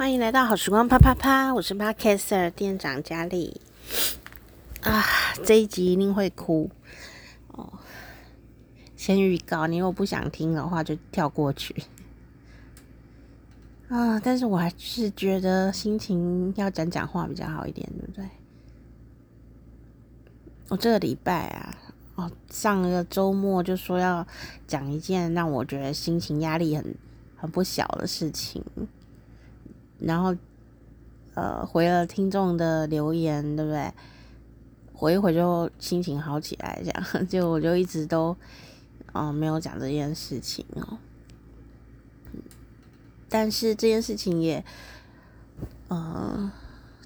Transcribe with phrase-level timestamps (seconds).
[0.00, 3.60] 欢迎来到好时光啪啪啪，我是 Podcaster 店长佳丽
[4.80, 5.04] 啊，
[5.44, 6.70] 这一集一定会哭
[7.48, 7.70] 哦。
[8.96, 11.84] 先预告，你如果不想听的话就跳过去
[13.90, 14.18] 啊。
[14.18, 18.26] 但是我还是觉得心情要讲讲话比较好一点，对不对？
[20.70, 21.76] 我这个礼拜啊，
[22.14, 24.26] 哦，上个周末就说要
[24.66, 26.94] 讲一件让我觉得心情压力很
[27.36, 28.64] 很不小的事情。
[30.00, 30.34] 然后，
[31.34, 33.92] 呃，回了听众的留言，对不对？
[34.92, 38.36] 回一回就心情好起来，这样 就我就一直都，
[39.12, 40.98] 哦、没有讲这件事情哦。
[43.28, 44.64] 但是这件事情也，
[45.88, 46.50] 呃，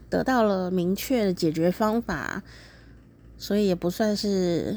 [0.09, 2.43] 得到了明确的解决方法，
[3.37, 4.77] 所以也不算是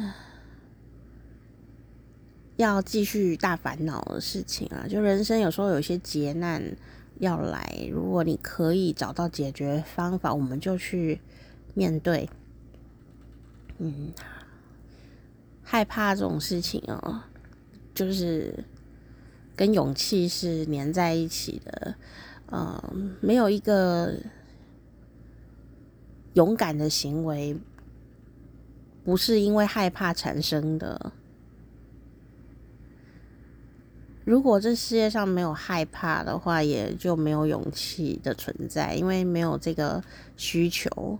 [2.57, 4.85] 要继续大烦恼的事情啊。
[4.87, 6.75] 就人生有时候有些劫难。
[7.19, 11.19] 要来，如果你可以找到解决方法，我们就去
[11.73, 12.29] 面对。
[13.79, 14.11] 嗯，
[15.63, 17.21] 害怕这种事情哦，
[17.93, 18.63] 就是
[19.55, 21.95] 跟勇气是连在一起的。
[22.51, 24.13] 嗯，没有一个
[26.33, 27.57] 勇敢的行为
[29.03, 31.11] 不是因为害怕产生的。
[34.27, 40.03] 如果这世界上没有害怕的话，也就没有勇气的存在，因为没有这个
[40.35, 41.17] 需求，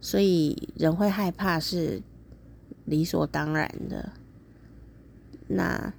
[0.00, 2.00] 所以人会害怕是
[2.86, 4.12] 理所当然的。
[5.46, 5.92] 那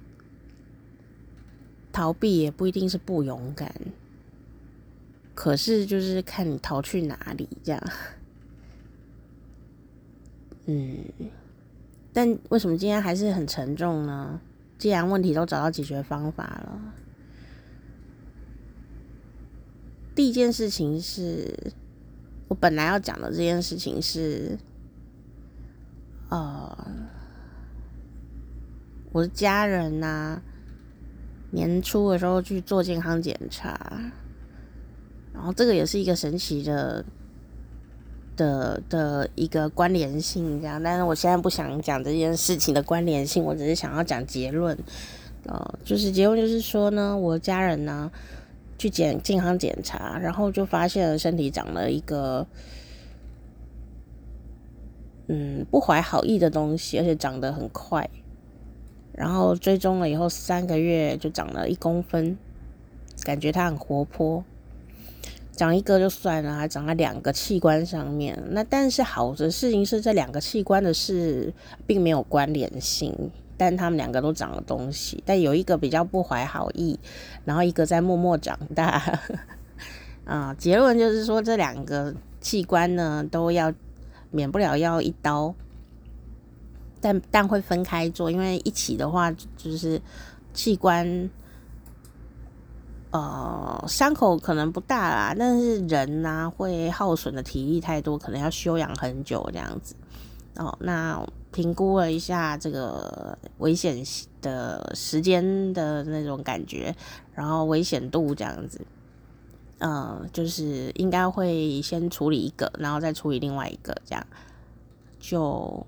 [1.92, 3.72] 逃避也不一定是不勇敢，
[5.36, 7.80] 可是就是看你逃去哪里这样。
[10.66, 10.98] 嗯，
[12.12, 14.40] 但为什么今天还是很沉重呢？
[14.82, 16.92] 既然问题都找到解决方法了，
[20.12, 21.72] 第一件事情是
[22.48, 24.58] 我本来要讲的这件事情是，
[26.30, 26.76] 呃，
[29.12, 30.42] 我的家人呐、
[31.52, 34.10] 年初的时候去做健康检查，
[35.32, 37.04] 然后这个也是一个神奇的。
[38.42, 44.76] 的的一个关联性，这样，但是我现在不想讲这件事情的关联性，我只是想要讲结论，
[45.46, 48.10] 呃，就是结论就是说呢，我家人呢
[48.76, 52.44] 去检健康检查，然后就发现了身体长了一个，
[55.28, 58.10] 嗯，不怀好意的东西，而且长得很快，
[59.12, 62.36] 然后追踪了以后三个月就长了一公分，
[63.22, 64.44] 感觉它很活泼。
[65.62, 68.36] 长一个就算了，还长在两个器官上面。
[68.50, 71.54] 那但是好的事情是，这两个器官的事
[71.86, 73.16] 并没有关联性，
[73.56, 75.22] 但他们两个都长了东西。
[75.24, 76.98] 但有一个比较不怀好意，
[77.44, 79.20] 然后一个在默默长大。
[80.26, 83.72] 啊，结论就是说，这两个器官呢都要
[84.32, 85.54] 免不了要一刀，
[87.00, 90.02] 但但会分开做，因为一起的话就是
[90.52, 91.30] 器官。
[93.12, 99.94] 呃，伤口可能不大啦，但是人呢、啊、会耗损的体力太多，可能要休养很久这样子。
[100.56, 104.02] 哦，那评估了一下这个危险
[104.40, 106.96] 的时间的那种感觉，
[107.34, 108.80] 然后危险度这样子，
[109.76, 114.26] 呃，就是应该会先处理一个，然后再处理另外一个，这样
[115.20, 115.86] 就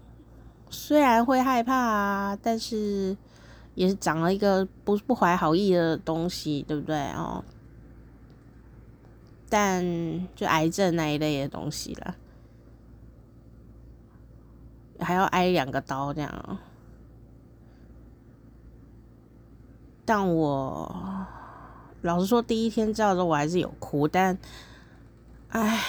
[0.69, 3.17] 虽然会害怕啊，但是。
[3.75, 7.45] 也是长了一个不不怀好意的东西，对不对哦？
[9.49, 9.85] 但
[10.35, 12.15] 就癌症那一类的东西了，
[15.01, 16.59] 还要挨两个刀这样。
[20.05, 21.27] 但我
[22.03, 24.37] 老实说，第一天知道的时候我还是有哭，但
[25.49, 25.81] 唉，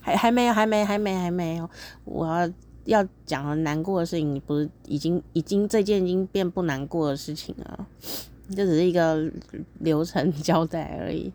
[0.00, 1.70] 还还没有，还没，还没，还没有，
[2.04, 2.50] 我要。
[2.84, 7.86] 要讲的难过的事情，你不是已经已经这件已经变不难过的事情了，
[8.56, 9.30] 这只是一个
[9.78, 11.32] 流程交代而已。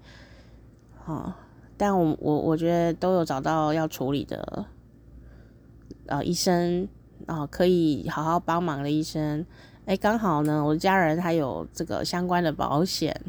[1.03, 1.33] 好，
[1.77, 4.65] 但我我我觉得都有找到要处理的，
[6.07, 6.87] 呃，医生
[7.25, 9.45] 啊，可以好好帮忙的医生。
[9.85, 13.19] 哎，刚好呢，我的家人他有这个相关的保险，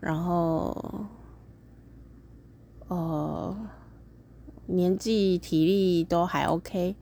[0.00, 1.06] 然后，
[2.88, 3.56] 呃。
[4.70, 6.94] 年纪、体力都还 OK，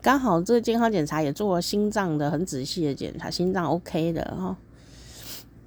[0.00, 4.56] 刚好这个健康检查也做了心脏的很仔细的检查，心脏 OK 的哈，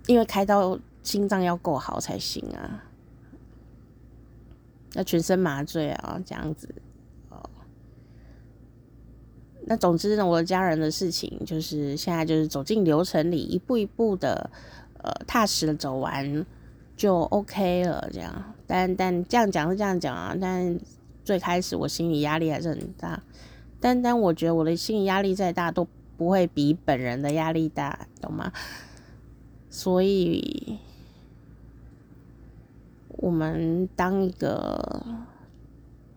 [0.07, 2.83] 因为开刀心脏要够好才行啊，
[4.93, 6.73] 要全身麻醉啊，这样子
[7.29, 7.49] 哦。
[9.65, 14.49] 那总之呢，我的家人的事情就是现在就是走进流程里，一步一步的
[15.03, 16.45] 呃踏实的走完
[16.95, 18.53] 就 OK 了，这样。
[18.65, 20.77] 但但这样讲是这样讲啊，但
[21.27, 23.21] 最开始我心理压力还是很大。
[23.81, 25.85] 但但我觉得我的心理压力再大都
[26.15, 28.51] 不会比本人的压力大，懂吗？
[29.69, 30.79] 所以，
[33.09, 35.05] 我们当一个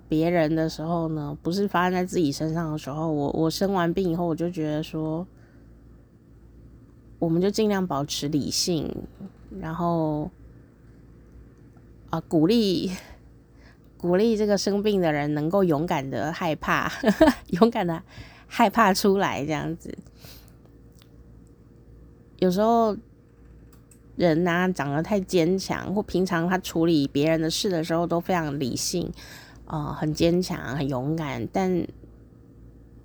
[0.09, 5.27] 别人的时候呢，不是发生在自己身上的时候，我我生完病以后，我就觉得说，
[7.19, 8.91] 我们就尽量保持理性，
[9.61, 10.31] 然后
[12.09, 12.91] 啊，鼓励
[14.01, 16.91] 鼓励这个生病的人能够勇敢的害怕，
[17.61, 18.03] 勇敢的
[18.47, 19.97] 害怕出来，这样子，
[22.39, 22.97] 有时候。
[24.17, 29.11] 人呐、长得太坚强，或平常他处理别人的事的时候都非常理性，
[29.65, 31.49] 啊、很坚强，很勇敢。
[31.51, 31.87] 但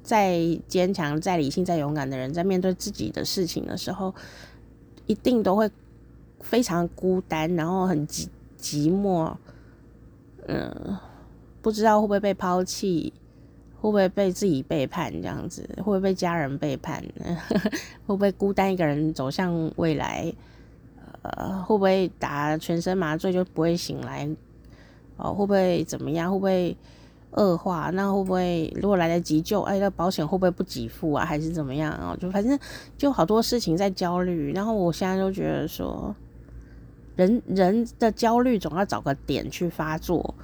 [0.03, 0.37] 再
[0.67, 4.13] 坚强、再理性、再勇敢的人，在面对自己的事情的时候，
[5.05, 5.71] 一定都会
[6.41, 8.27] 非常孤单，然后很寂
[8.59, 9.33] 寂寞。
[10.47, 10.97] 嗯、
[11.61, 13.11] 不知道会不会被抛弃，
[13.81, 17.03] 会不会被自己背叛，这样子，会不会被家人背叛，
[18.05, 20.33] 会不会孤单一个人走向未来？
[21.23, 24.29] 呃，会不会打全身麻醉就不会醒来？
[25.17, 26.31] 哦，会不会怎么样？
[26.31, 26.77] 会不会
[27.31, 27.89] 恶化？
[27.93, 29.61] 那会不会如果来得及救？
[29.63, 31.25] 哎，那保险会不会不给付啊？
[31.25, 32.15] 还是怎么样啊？
[32.19, 32.59] 就反正
[32.95, 34.53] 就好多事情在焦虑。
[34.53, 36.15] 然后我现在就觉得说，
[37.15, 40.35] 人人的焦虑总要找个点去发作，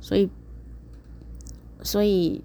[0.00, 0.28] 所以，
[1.82, 2.42] 所以。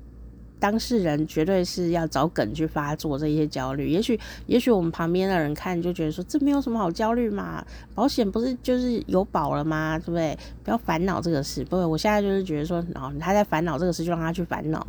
[0.62, 9.98] 当事人绝对是要找梗去发作这些焦虑，也许也许我们旁边的人看就觉得说，这没有什么好焦虑嘛，保险不是就是有保了吗？
[9.98, 10.38] 对不对？
[10.64, 11.66] 不要烦恼这个事。
[11.66, 14.80] 不，我现在就是觉得说，哦，他在烦恼这个事，就让他去烦恼。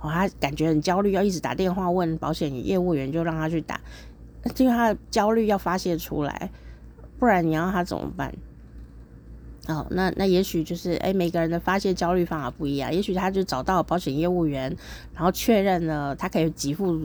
[0.00, 3.78] 哦，他感觉很焦虑，要一直打电话问保险业务员，就让他去打，
[4.56, 6.50] 因为他的焦虑要发泄出来，
[7.20, 8.34] 不然你要他怎么办？
[9.68, 12.92] 哦，那那也许就是哎，每个人的发泄焦虑方法不一样。
[12.92, 14.74] 也许他就找到保险业务员，
[15.14, 16.98] 然后确认了他可以给付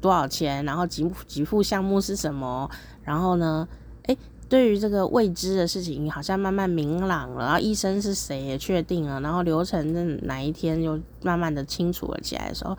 [0.00, 2.70] 多少钱，然后给给付项目是什么，
[3.02, 3.68] 然后呢，
[4.04, 4.16] 哎，
[4.48, 7.44] 对于这个未知的事情，好像慢慢明朗了。
[7.44, 12.78] 然后医生是谁也确定了，然后流程的哪一天又慢慢的清楚了起来的时候，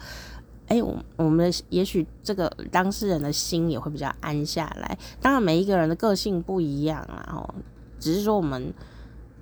[0.68, 4.98] 哎，我我们的也许这个当事人的心也会比较安下来。
[5.22, 7.56] 当然，每一个人的个性不一样啦，哦，
[8.00, 8.74] 只是说我们。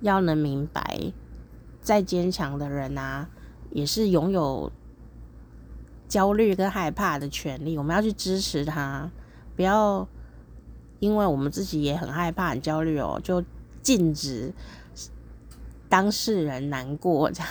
[0.02, 1.10] 要能明白，
[1.80, 3.26] 再坚强的人啊，
[3.70, 4.70] 也是拥有
[6.06, 7.78] 焦虑跟害怕的权利。
[7.78, 9.10] 我们要去支持他，
[9.56, 10.06] 不要
[10.98, 13.42] 因为我们自己也很害怕、很焦虑哦，就
[13.80, 14.52] 禁止
[15.88, 17.48] 当事人难过这样。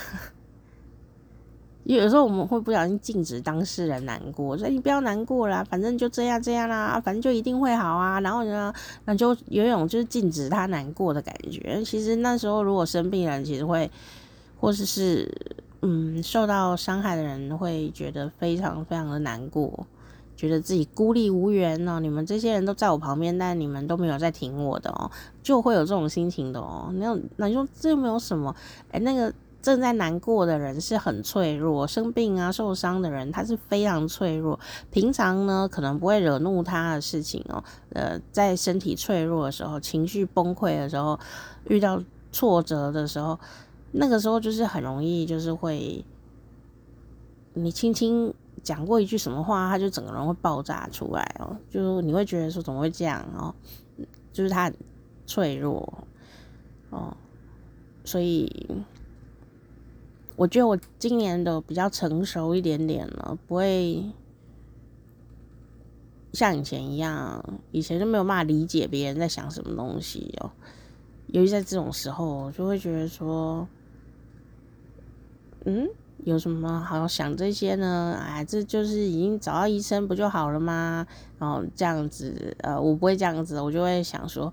[1.94, 8.18] 有时候我们会不小心禁止当事人难过，所以你不要难过啦，反正就这样这样啦，反正就一定会好啊。
[8.18, 8.72] 然后呢，
[9.04, 11.80] 那就有一种就是禁止他难过的感觉。
[11.84, 13.88] 其实那时候如果生病人，其实会，
[14.58, 15.32] 或者是，
[15.82, 19.86] 嗯受到伤害的人会觉得非常非常的难过，
[20.36, 22.00] 觉得自己孤立无援哦。
[22.00, 25.08] 你们这些人都在我旁边，但你们都没有在挺我的哦，
[25.40, 26.90] 就会有这种心情的哦。
[26.94, 28.52] 那那你说这又没有什么？
[28.90, 29.32] 哎，那个。
[29.66, 34.60] 正在难过的人是很脆弱，生病啊、受伤的人他是非常脆弱。
[34.92, 37.64] 平常呢，可能不会惹怒他的事情哦。
[37.88, 41.18] 呃，在身体脆弱的时候、情绪崩溃的时候、
[41.64, 43.36] 遇到挫折的时候，
[43.90, 46.04] 那个时候就是很容易，就是会
[47.54, 48.32] 你轻轻
[48.62, 51.56] 讲过一句什么话，他就整个人会爆炸出来哦。
[51.68, 53.52] 就你会觉得说怎么会这样哦？
[54.32, 54.74] 就是他很
[55.26, 55.92] 脆弱
[56.90, 57.16] 哦，
[58.04, 58.70] 所以。
[60.36, 64.04] 我觉得我今年都比较成熟一点点了，不会
[66.34, 70.50] 像以前一样，以前就没有办法理解别人在想什么东西哦。
[71.28, 73.66] 尤其在这种时候，就会觉得说，
[75.64, 75.88] 嗯，
[76.24, 78.16] 有什么好想这些呢？
[78.20, 81.06] 哎，这就是已经找到医生不就好了吗？
[81.38, 84.52] 然后这样子，呃，我不会这样子，我就会想说。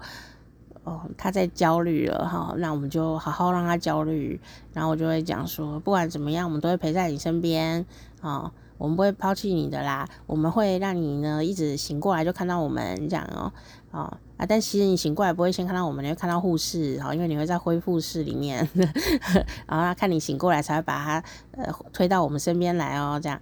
[0.84, 4.40] 哦，他在焦虑了哈，那我们就好好让他焦虑，
[4.74, 7.86] 然后我就会讲说，不管怎么样，我们都会陪在你身边
[8.20, 13.52] 啊，我们不会抛弃你的啦，我们会让你呢一直醒过来就看到我们这样哦，
[13.92, 18.68] 啊啊，但其实你醒过来不会先看到我们，你会看到护士哈，因为你会在恢复室里面，
[19.66, 23.40] 然后他看你醒过来才会把他呃推到我们身边来哦，这样。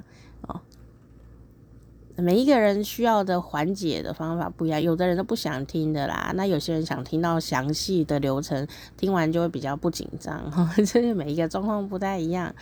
[2.17, 12.53] 每一个人需要的缓解的方法不一样，有的人都不想听的啦，那有些人想听到详细的流程，听完就会比较不紧张， 这是每一个状况不太一样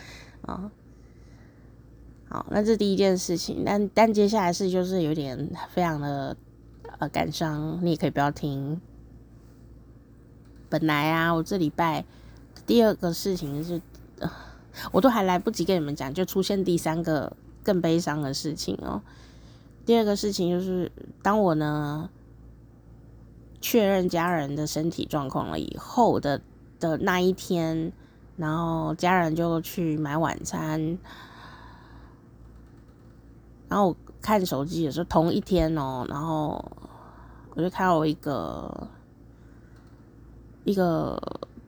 [0.43, 0.71] 啊。
[2.27, 6.37] 好，那这第一件事情，但但接下来是就是有点非常的
[6.99, 8.79] 呃感伤，你也可以不要听
[10.69, 12.05] 本来啊，我这礼拜
[12.67, 13.81] 第二个事情是，
[14.91, 19.01] 我都还来不及跟你们讲，就出现第三个更悲伤的事情哦。
[19.89, 20.91] 第二个事情就是，
[21.23, 22.11] 当我呢
[23.59, 26.39] 确认家人的身体状况了以后的
[26.79, 27.91] 的那一天，
[28.37, 30.99] 然后家人就去买晚餐，
[33.67, 36.63] 然后我看手机也是同一天哦，然后
[37.55, 38.87] 我就看到我一个
[40.65, 41.19] 一个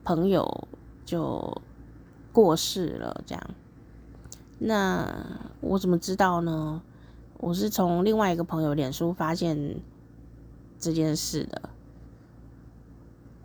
[0.03, 0.67] 朋友
[1.03, 1.59] 就
[2.31, 3.43] 过世了，这样，
[4.59, 5.11] 那
[5.59, 6.83] 我怎么知道呢？
[7.41, 9.57] 我是从另外一个朋友脸书发现
[10.79, 11.69] 这件事的，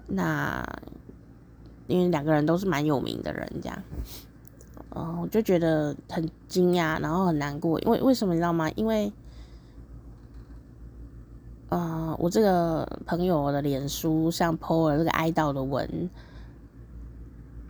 [0.07, 0.62] 那
[1.87, 3.83] 因为两个人都是蛮有名的人，这样，
[4.91, 8.71] 嗯，我就觉得很惊讶，然后很难过，因为为什么你知道吗？
[8.73, 9.11] 因为，
[11.71, 16.11] 呃，我这个朋友的脸书上 po 了这个哀悼的文，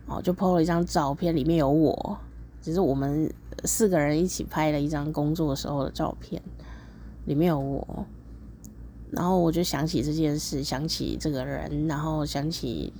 [0.07, 2.17] 哦，就 po 了一张照片，里面有我，
[2.67, 3.33] 只是我们。
[3.63, 6.39] 四个人一起拍了一张工作时候的照片，
[7.25, 8.05] 里面有我，
[9.09, 12.93] 然后我就想起这件事，想起这个人，然后想起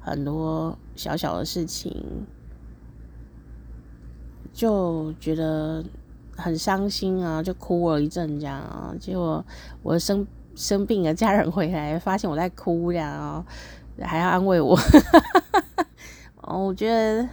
[0.00, 1.94] 很多小小的事情，
[4.50, 5.84] 就觉得
[6.34, 8.94] 很伤心啊，就哭了一阵这样啊。
[8.98, 9.44] 结果
[9.82, 13.44] 我生生病了，家人回来发现我在哭这样啊，
[14.00, 14.74] 还要安慰我，
[16.40, 17.28] 哦，我觉得。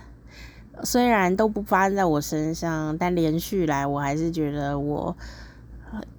[0.84, 5.15] 虽然都不发生在我身上，但连续来，我还是觉得我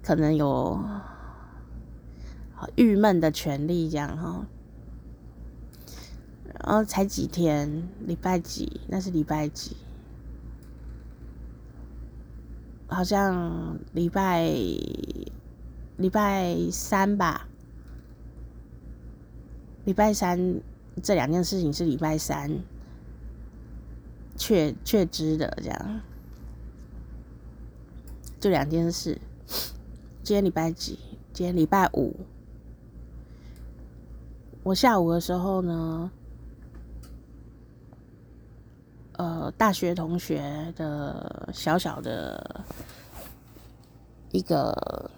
[0.01, 0.83] 可能有
[2.75, 4.45] 郁闷的权利这样哈。
[6.59, 8.81] 然后才几天，礼拜几？
[8.87, 9.77] 那是礼拜几？
[12.87, 14.49] 好像礼拜
[15.97, 17.47] 礼拜三吧。
[19.85, 20.59] 礼拜三
[21.03, 22.51] 这两件事情是礼拜三。
[24.37, 26.01] 确确知的这样，
[28.39, 29.19] 就两件事。
[30.23, 30.99] 今天礼拜几？
[31.33, 32.15] 今天礼拜五。
[34.63, 36.11] 我下午的时候呢，
[39.13, 42.65] 呃，大学同学的小小的
[44.31, 45.09] 一个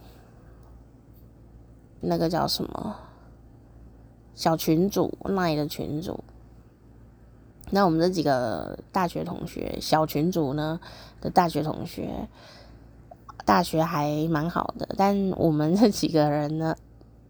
[1.99, 2.95] 那个叫什么
[4.35, 6.23] 小群组那里的群组。
[7.71, 10.79] 那我们这几个大学同学，小群组呢
[11.21, 12.27] 的大学同学，
[13.45, 16.75] 大学还蛮好的，但我们这几个人呢，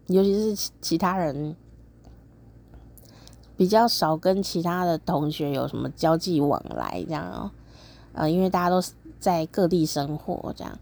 [0.06, 1.54] 尤其是其他人，
[3.54, 7.50] 比较少跟其他的同学有什么交际往来，这样哦，
[8.14, 8.82] 呃，因为大家都
[9.18, 10.78] 在各地生活，这样。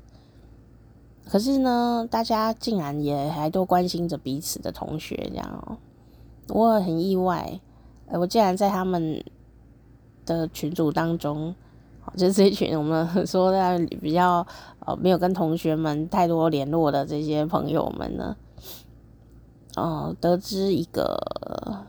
[1.28, 5.76] 可是呢，大家竟然也还都关心着彼此的同学，这样哦，
[6.46, 7.58] 我很意外，
[8.06, 9.20] 呃，我竟然在他们。
[10.28, 11.54] 的群组当中，
[12.16, 14.46] 就是这一群我们 说的比较
[14.80, 18.36] 呃没有跟同学们太多联络的这些朋友们呢，
[19.76, 21.86] 哦，得知一个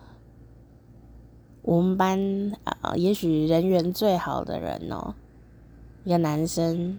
[1.61, 2.17] 我们班
[2.63, 5.13] 啊，也许人缘最好的人哦，
[6.05, 6.97] 一个男生，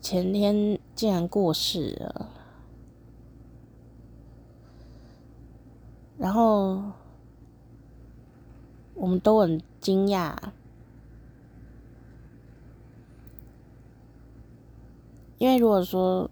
[0.00, 2.28] 前天竟然过世了，
[6.16, 6.82] 然后。
[8.94, 10.34] 我们都很惊讶，
[15.38, 16.30] 因为如果说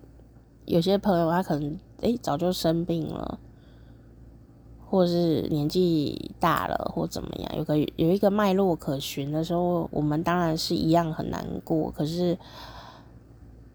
[0.65, 3.39] 有些朋友他可能诶早就生病了，
[4.87, 11.91] 或是年纪大了，或怎么样，有个有一个脉络可循的时候，我们当然是一样很难过。
[11.91, 12.39] 可是，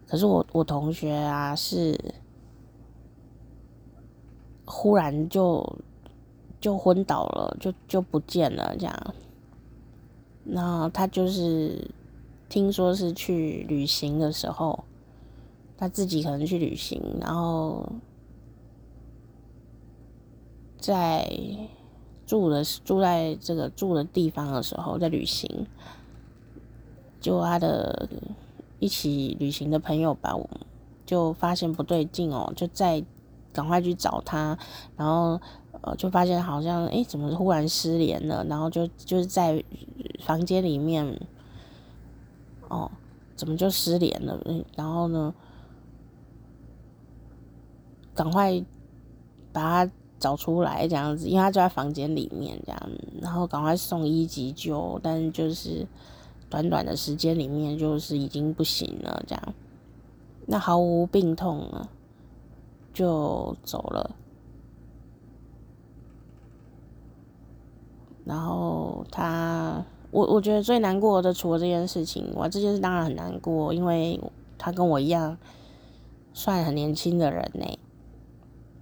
[0.08, 1.96] 可是我我同学啊是
[4.64, 5.78] 忽然就。
[6.60, 9.14] 就昏倒了，就就不见了，这样。
[10.44, 11.88] 然后他就是
[12.48, 14.84] 听说是去旅行的时候，
[15.76, 17.86] 他自己可能去旅行，然后
[20.78, 21.30] 在
[22.26, 25.66] 住的住在这个住的地方的时候，在旅行，
[27.20, 28.08] 就他的
[28.80, 30.34] 一起旅行的朋友吧，
[31.06, 33.04] 就发现不对劲哦，就在
[33.52, 34.58] 赶快去找他，
[34.96, 35.40] 然后。
[35.96, 38.44] 就发现好像，诶，怎么忽然失联了？
[38.44, 39.62] 然后就就是在
[40.20, 41.20] 房间里面，
[42.68, 42.90] 哦，
[43.36, 44.40] 怎么就失联了？
[44.76, 45.34] 然后呢，
[48.14, 48.64] 赶快
[49.52, 52.90] 把他找出来，这样子，因为他就在房间里面，这样，
[53.20, 55.86] 然后赶快送医急救，但就是
[56.50, 59.54] 短短的时间里面，就是已经不行了，这样，
[60.46, 61.88] 那毫无病痛了，
[62.92, 64.16] 就走了。
[68.28, 74.20] 然后他，我我觉得最难过的除了这件事情，我这件事当然很难过，因为
[74.58, 75.38] 他跟我一样
[76.34, 77.78] 算很年轻的人呢。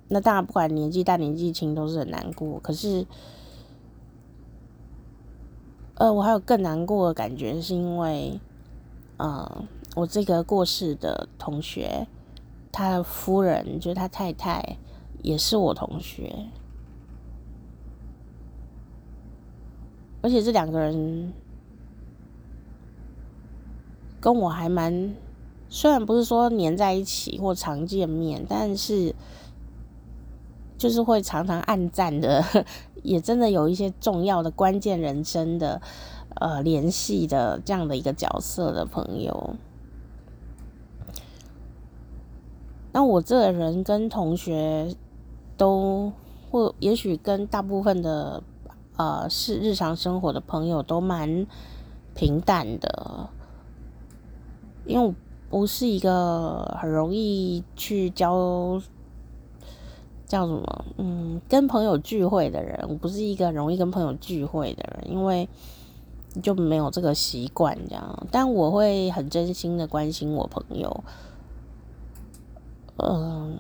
[0.09, 3.07] 那当然不管年纪大年纪轻都是很难过，可是，
[5.95, 8.41] 呃，我还有更难过的感觉，是因为，
[9.19, 12.09] 呃，我这个过世的同学，
[12.73, 14.77] 他的夫人就是他太太，
[15.23, 16.49] 也是我同学。
[20.27, 21.33] 而且这两个人
[24.21, 25.15] 跟我还蛮，
[25.69, 29.15] 虽然不是说黏在一起或常见面，但是
[30.77, 32.45] 就是会常常暗赞的，
[33.05, 35.81] 也真的有一些重要的关键人生的
[36.41, 39.55] 呃联系的这样的一个角色的朋友。
[42.91, 44.93] 那我这个人跟同学
[45.57, 46.13] 都
[46.51, 48.43] 或也许跟大部分的。
[48.97, 51.47] 呃，是日常生活的朋友都蛮
[52.15, 53.29] 平淡的，
[54.87, 58.81] 因为我不是一个很容易去交
[60.27, 62.87] 叫什么，嗯，跟朋友聚会的人。
[62.89, 65.47] 我不是一个容易跟朋友聚会的人，因为
[66.43, 68.27] 就没有这个习惯这样。
[68.31, 71.05] 但我会很真心的关心我朋友，
[72.97, 73.59] 嗯，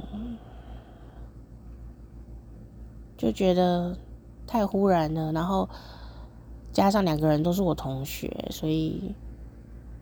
[3.19, 3.99] 就觉得。
[4.46, 5.68] 太忽然了，然后
[6.72, 9.14] 加上两个人都是我同学，所以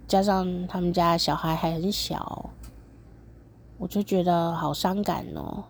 [0.06, 2.50] 加上他们家小孩还很小，
[3.78, 5.64] 我就觉得好伤感哦。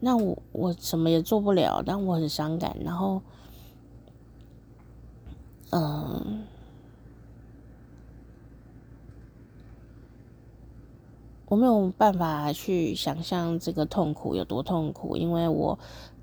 [0.00, 2.76] 那我我什么也做不了，但我很伤感。
[2.84, 3.22] 然后，
[5.70, 6.44] 嗯，
[11.46, 15.78] 我没有办法去想象这个痛苦有多痛苦，因为我。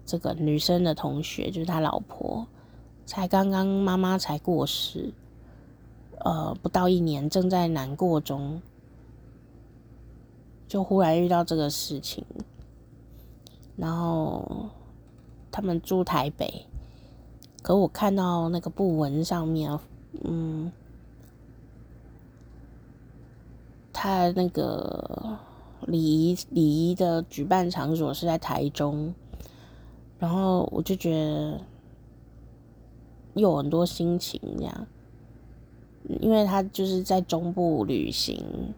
[0.05, 2.45] 这个女生的同学就是他老婆，
[3.07, 5.11] 才刚刚妈妈才过世，
[6.19, 8.61] 呃，不到一年，正在难过中，
[10.67, 12.23] 就忽然遇到这个事情，
[13.75, 14.69] 然后
[15.51, 16.67] 他们住台北，
[17.63, 19.79] 可我看到那个布文上面，
[20.23, 20.71] 嗯，
[23.91, 25.39] 他那个
[25.87, 29.11] 礼仪礼仪的举办场所是在台中。
[30.17, 31.61] 然后我就觉得
[33.33, 34.87] 有很多心情这样，
[36.21, 38.73] 因为他就是在中部旅行，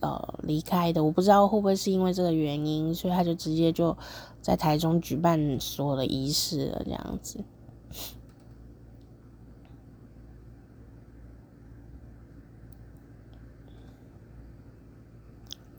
[0.00, 1.02] 呃，离开的。
[1.04, 3.96] 我不知道会不会是因为这个原因，所以他就直接就
[4.42, 7.44] 在台中举办所有的仪式了这样子。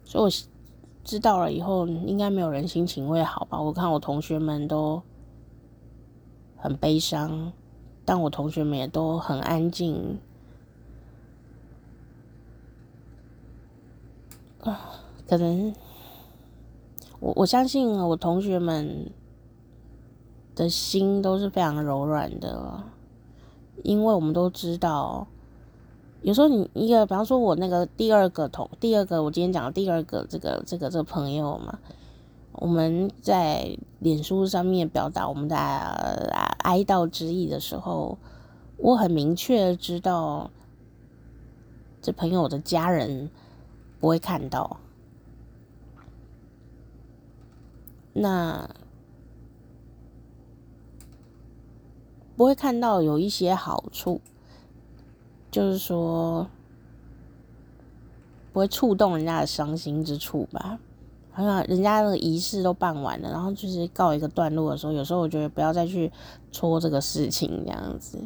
[0.05, 0.54] 所以我。
[1.05, 3.61] 知道了以后，应该没有人心情会好吧？
[3.61, 5.03] 我看我同学们都
[6.57, 7.53] 很悲伤，
[8.03, 10.19] 但我同学们也都很安静。
[14.61, 15.71] 啊，可能
[17.19, 19.11] 我我相信我同学们
[20.55, 22.83] 的心都是非常柔软的，
[23.83, 25.27] 因为我们都知道。
[26.25, 31.77] 有时候你一个，比方说我那个第二个同第二个，我今天讲的第二个这个这个这个朋友嘛，
[32.53, 38.17] 我们在脸书上面表达我们的哀悼之意的时候，
[38.77, 40.49] 我很明确知道，
[42.01, 43.29] 这朋友的家人
[43.99, 44.77] 不会看到，
[48.13, 48.67] 那
[52.35, 54.21] 不会看到有一些好处。
[55.55, 56.45] 就是说，
[58.51, 60.77] 不会触动人家的伤心之处吧？
[61.31, 66.11] 好像人家那个仪式都办完了，然后就是告一个段落的时候，有时候我觉得不要再去
[66.51, 68.19] 戳这个事情这样子。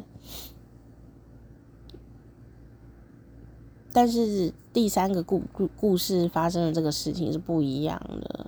[3.92, 8.46] 但是第三个故故故事发生的这个事情是不一样的，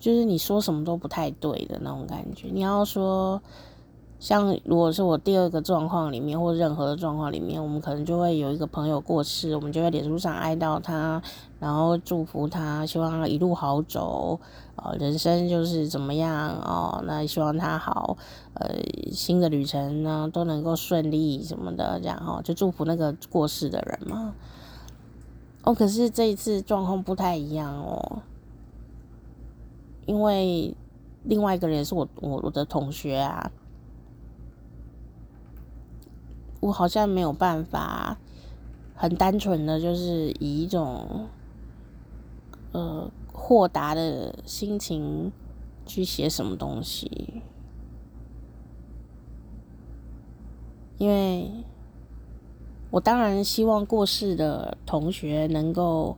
[0.00, 2.48] 就是你说什么都不太对的那种感觉。
[2.50, 3.42] 你要说。
[4.24, 11.20] 像如果是我第二个状况里面，或任何的状况里面，我们可能就会有一个朋友过世，我们就在脸书上哀悼他，
[11.60, 14.40] 然后祝福他，希望他一路好走，
[14.76, 18.16] 呃，人生就是怎么样哦，那希望他好，
[18.54, 18.74] 呃，
[19.12, 24.32] 新的旅程呢都能够顺利什么的，这样哈，就祝福那个过世的人嘛。
[25.64, 28.22] 哦，可是这一次状况不太一样哦，
[30.06, 30.74] 因为
[31.24, 33.50] 另外一个人是我我我的同学啊。
[36.64, 38.16] 我好像没有办法，
[38.94, 41.28] 很单纯的就是以一种
[42.72, 45.30] 呃豁达的心情
[45.84, 47.42] 去写什么东西。
[50.96, 51.50] 因为
[52.90, 56.16] 我当然希望过世的同学能够。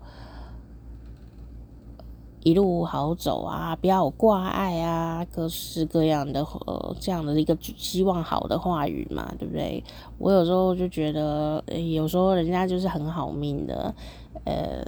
[2.46, 9.82] 一路好走啊，不要挂碍啊，各式各样的呃这样的一个希望好的话语嘛，对不对？
[10.16, 11.60] 我有时候就觉得，
[11.92, 13.92] 有时候人家就是很好命的，
[14.44, 14.86] 呃，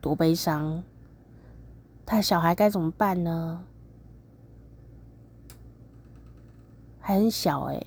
[0.00, 0.82] 多悲伤，
[2.06, 3.62] 他小孩该怎么办呢？
[7.00, 7.86] 还很小哎、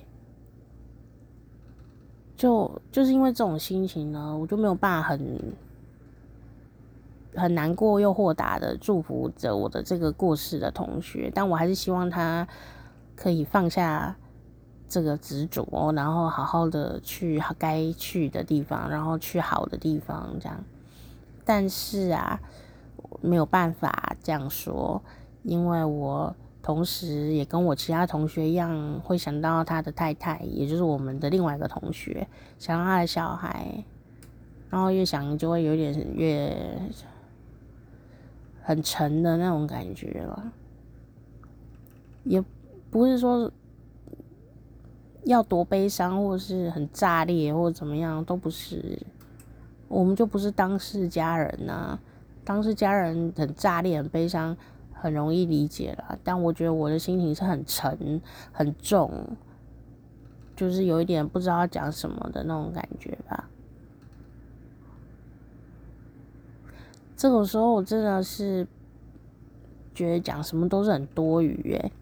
[2.36, 5.36] 就就是因为这种心情呢，我就没有办法很。
[7.34, 12.46] 很难过又豁达的祝福着我的这个过世的同学，但我还是希望他
[13.14, 14.16] 可以放下
[14.88, 20.64] 这个执着，然后好好的去该去的地方，然后去好的地方，这样。
[21.44, 22.40] 但是啊，
[23.20, 25.00] 没有办法这样说，
[25.44, 32.26] 因为我同时也跟我其他同学一样，会想到他的太太，也就是我们的另外一个同学，
[32.58, 33.84] 想到他的小孩，
[34.68, 36.56] 然后越想就会有点越。
[38.62, 40.52] 很沉的那种感觉了，
[42.24, 42.42] 也
[42.90, 43.50] 不是说
[45.24, 48.98] 要多悲伤，或是很炸裂，或者怎么样，都不是。
[49.88, 51.98] 我们就不是当事家人呐、
[52.44, 54.56] 当事家人很炸裂、很悲伤，
[54.92, 56.18] 很容易理解了。
[56.22, 58.20] 但我觉得我的心情是很沉、
[58.52, 59.10] 很重，
[60.54, 63.48] 就是有一点不知道讲什么的那种感觉吧。
[67.20, 68.66] 这种时候我真的是
[69.94, 71.92] 觉得讲什么都是很多余诶。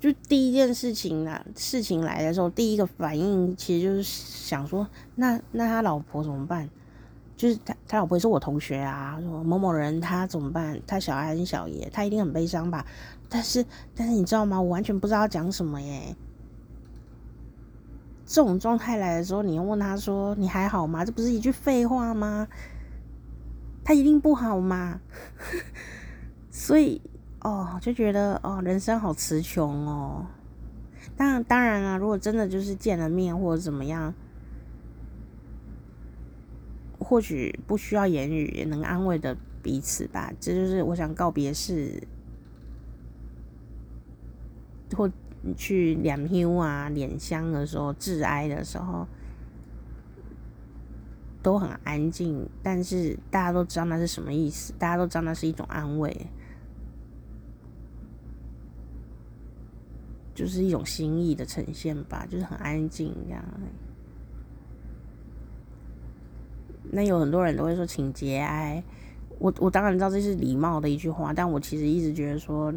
[0.00, 6.66] 就第一件事情啊，事情来的时候，第一个反应其实就是想说，那那他老婆怎么办？
[7.36, 10.80] 就是他他老婆是我同学啊，某某人他怎么办？
[10.86, 12.86] 他小孩很小爷，他一定很悲伤吧？
[13.28, 13.62] 但是
[13.94, 14.58] 但是你知道吗？
[14.58, 16.16] 我完全不知道讲什么耶。
[18.32, 22.48] 这种状态来的时候，你要问他说：“你还好吗？”这不是一句废话吗？
[23.84, 25.02] 他一定不好吗？
[26.50, 27.02] 所以
[27.42, 30.24] 哦，就觉得哦，人生好词穷哦。
[31.14, 34.14] 当然，当然啊，如果真的就是见了面或者怎么样，
[36.98, 40.32] 或许不需要言语也能安慰的彼此吧。
[40.40, 42.02] 这就是我想告别式
[44.96, 45.10] 或。
[45.44, 49.04] 你去念香啊，两香的时候，致哀的时候，
[51.42, 56.28] 都很安静，但是大家都知道那是什么意思，大家都知道那是一种安慰，
[60.32, 63.44] 就是一种心意的呈现吧，就是很安静这样。
[66.92, 68.80] 那有很多人都会说请节哀，
[69.40, 72.72] 我我当然知道这是礼貌的一句话，但我其实一直觉得说。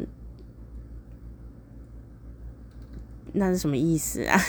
[3.38, 4.40] 那是什么意思啊？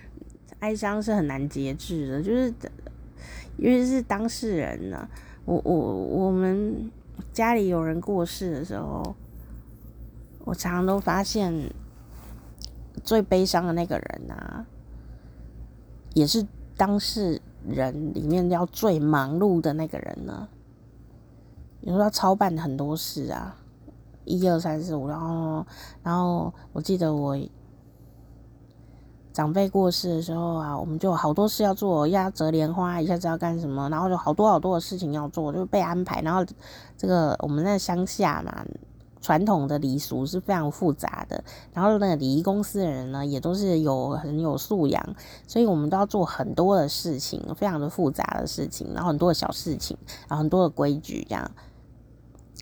[0.60, 2.52] 哀伤是很难节制的，就是
[3.58, 5.08] 因为是当事人呢、
[5.44, 6.90] 我我我们
[7.32, 9.14] 家里有人过世的时候，
[10.44, 11.70] 我常常都发现
[13.04, 14.66] 最悲伤的那个人啊，
[16.14, 20.48] 也是当事人里面要最忙碌的那个人呢。
[21.80, 23.56] 有时候要操办很多事啊，
[24.24, 25.66] 一二三四五，然后
[26.02, 27.38] 然后我记得我。
[29.32, 36.20] 长辈过世的时候啊，我们就好多事要做，要折莲花，一下子要干什么，然后就好多好多的事情要做，就被安排。
[36.22, 36.44] 然后
[36.98, 38.64] 这个我们在乡下嘛，
[39.20, 41.44] 传统的礼俗是非常复杂的。
[41.72, 45.14] 然后那个礼仪公司的人呢，也都是有很有素养，
[45.46, 49.96] 所以我们都要做很多的事情，非常的复杂的事情，然后很多的小事情，
[50.28, 51.50] 然后很多的规矩这样。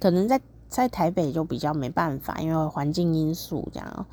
[0.01, 4.07] 可能在在台北就比较没办法，因为环境因素这样。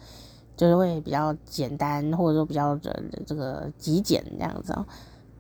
[0.56, 4.86] 就是会比较简单，或者说比较的这个极简这样子哦。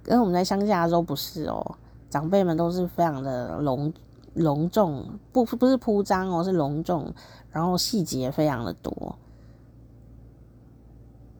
[0.03, 1.75] 跟我们在乡下的时候不是哦，
[2.09, 3.91] 长辈们都是非常的隆
[4.35, 7.11] 隆重，不不是铺张哦，是隆重，
[7.49, 9.15] 然后细节非常的多，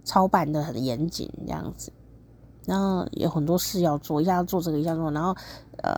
[0.04, 1.92] 操办的很严谨这样子。
[2.66, 5.36] 然后有很多事要做，一下要做这个，一下做，然后
[5.84, 5.94] 呃，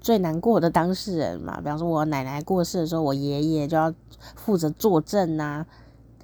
[0.00, 3.94] 最难过的当事人嘛，比方说我奶奶过世的时候，我爷爷就要
[4.34, 5.64] 负责作证啊。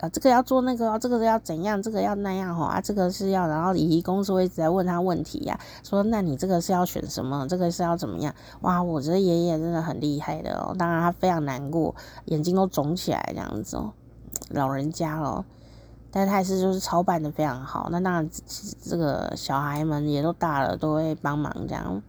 [0.02, 7.46] 啊，这个要做那个，这个要怎样，这个要那样哈啊，这个是要，然后礼仪公司会一直在问他问题呀、说那你这个是要选什么？
[7.48, 8.34] 这个是要怎么样？
[8.62, 13.92] 哇，我觉得爷爷真的很厉害的哦，当然他非常难过，眼睛都肿起来这样子哦，
[14.50, 15.44] 老人家哦，
[16.10, 17.88] 但是他还是就是操办的非常好。
[17.92, 18.28] 那当然，
[18.82, 22.02] 这个小孩们也都大了，都会帮忙这样。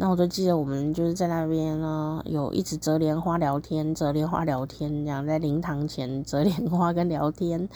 [0.00, 7.68] 那我就记得我们就是在那边呢，有一直折莲花聊天，折莲花聊天，这样在灵堂前折莲花跟聊天，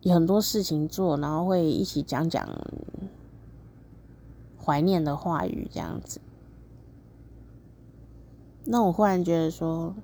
[0.00, 2.48] 有很多事情做，然后会一起讲讲
[4.64, 6.22] 怀念的话语，这样子。
[8.64, 9.94] 那我忽然觉得说，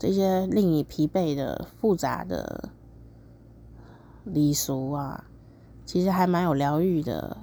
[0.00, 2.70] 这些令你疲惫的复杂的
[4.24, 5.22] 礼俗啊，
[5.86, 7.36] 其实还蛮有疗愈的。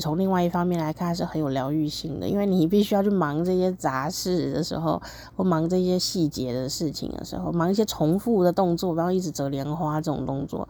[0.00, 5.00] 从另外一方面来看，是很有疗愈性的，因为你必须要去忙这些杂事的时候，
[5.36, 10.66] 或忙这些细节的事情的时候，忙一些重复的动作，然后一直折莲花这种动作。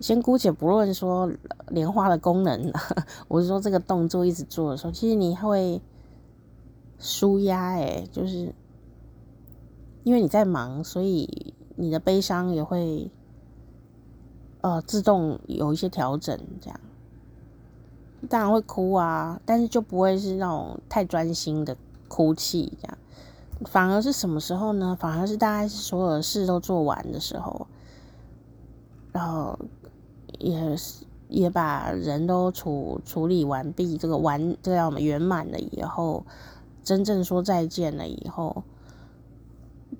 [0.00, 1.30] 先姑且不论说
[1.68, 2.72] 莲花的功能，
[3.28, 5.80] 我是说这个动作一直做的时候，其实你会
[6.98, 8.54] 舒压，诶，就是
[10.04, 13.10] 因为你在忙，所以你的悲伤也会
[14.60, 16.80] 呃自动有一些调整，这样。
[18.28, 21.76] 当然会哭啊，但是就不会是那种太专心的
[22.08, 22.98] 哭泣这样，
[23.64, 24.96] 反而是什么时候呢？
[24.98, 27.66] 反而是大概是所有的事都做完的时候，
[29.10, 29.58] 然后
[30.38, 30.76] 也
[31.28, 36.24] 也把人都处处理完毕，这个完这样圆满了以后，
[36.84, 38.62] 真正说再见了以后，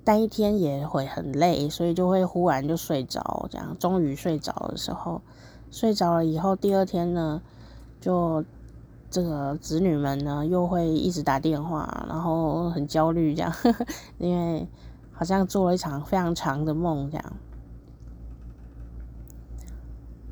[0.05, 5.21] 待一天也会很累，所以就会忽然就睡着，这样终于睡着的时候，
[5.71, 7.41] 睡着了以后，第二天呢？
[8.03, 8.43] 就
[9.09, 13.53] 这个子女们呢，又会一直打电话，然后很焦虑这样，
[14.19, 14.67] 因为
[15.13, 17.33] 好像做了一场非常长的梦这样。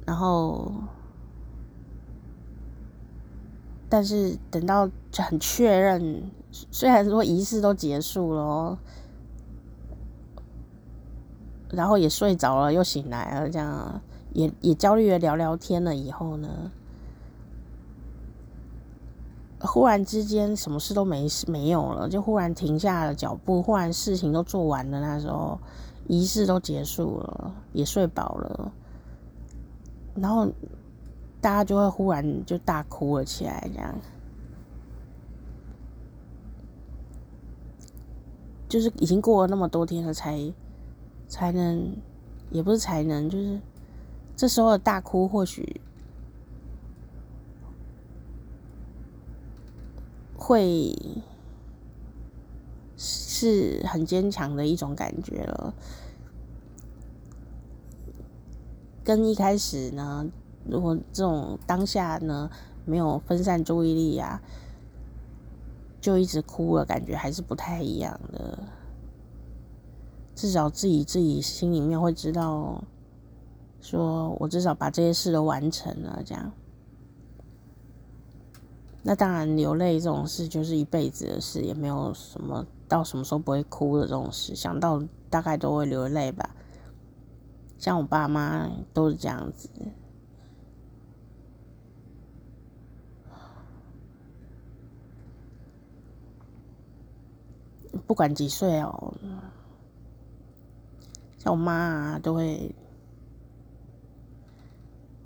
[0.05, 0.69] 然后，
[3.87, 8.77] 但是等到很确认，虽然说仪式都结束了，
[11.69, 14.01] 然后也睡着了，又醒来了，这样
[14.33, 16.49] 也也焦虑的聊聊天了以后呢。
[19.63, 25.59] 忽然之间，什么事都没事没有了，就忽然停下了脚步，忽然事情都做完了，那时候
[26.07, 28.71] 仪式都结束了，也睡饱了，
[30.15, 30.47] 然后
[31.39, 33.95] 大家就会忽然就大哭了起来，这样，
[38.67, 40.51] 就是已经过了那么多天了，才
[41.27, 41.95] 才能，
[42.49, 43.59] 也不是才能，就是
[44.35, 45.79] 这时候的大哭或许。
[50.43, 50.91] 会
[52.97, 55.71] 是很坚强的一种感觉了，
[59.03, 60.25] 跟一开始呢，
[60.67, 62.49] 如果这种当下呢
[62.85, 64.41] 没有分散注意力啊，
[66.01, 68.57] 就一直哭了，感觉还是不太一样的。
[70.33, 72.83] 至少自己自己心里面会知道，
[73.79, 76.51] 说我至少把这些事都完成了，这样。
[79.03, 86.55] 那当然，流泪这种事就是一辈子的事，也没有什么到什么时候不会哭的这种事，想到大概都会流泪吧。
[87.79, 89.67] 像我爸妈都是这样子，
[98.05, 99.13] 不管几岁哦，
[101.39, 102.75] 像我妈啊都会。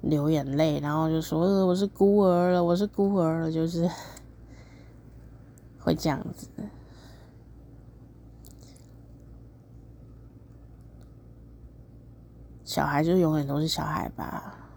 [0.06, 3.89] 流眼泪，然后就说：“我是孤儿了，我是孤儿了。”就是
[5.80, 6.48] 会这样子。
[12.63, 14.70] 小孩就永远都是小孩吧。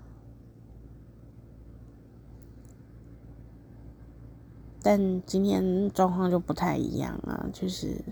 [4.83, 8.03] 但今天状况就不太一样啊，就是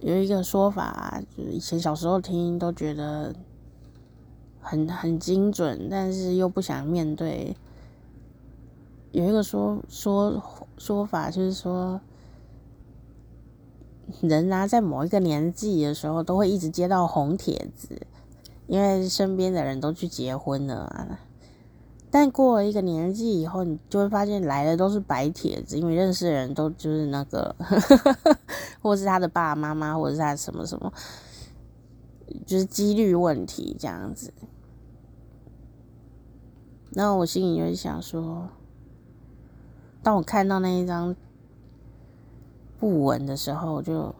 [0.00, 3.34] 有一个说法，就是以前小时候听都觉得。
[4.66, 7.56] 很很精准，但是又不想面对。
[9.12, 10.42] 有一个说说
[10.76, 12.00] 说法，就是说，
[14.20, 17.96] 人啊，在某一个年纪的时候，都会一直接到红帖子，
[18.66, 21.20] 因为身边的人都去结婚了啊。
[22.10, 27.54] 但过了一个年纪以后，你就会发现来的都是白帖子，因为认识的人都就是那个，
[28.82, 30.92] 或是他的爸爸妈妈，或者是他什么什么，
[32.44, 34.32] 就是几率问题这样子。
[36.96, 38.48] 然后我心里就是想说，
[40.02, 41.14] 当我看到那一张
[42.80, 44.14] 布文的时候，就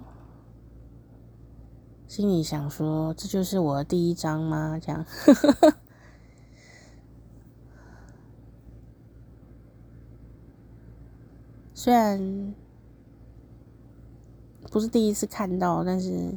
[2.07, 4.79] 心里想说，这就是我的第一张吗？
[4.79, 5.07] 这样，
[11.73, 12.55] 虽然
[14.71, 16.37] 不是第一次看到，但是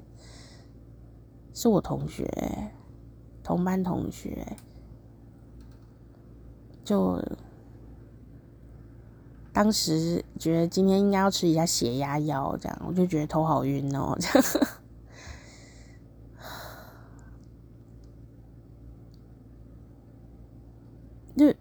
[1.54, 2.72] 是我同学，
[3.44, 4.56] 同班同学。
[6.90, 7.22] 就
[9.54, 14.50] 当时觉得今天应该要吃一下血压药，这样我就觉得头好晕哦，这样。
[21.38, 21.54] 就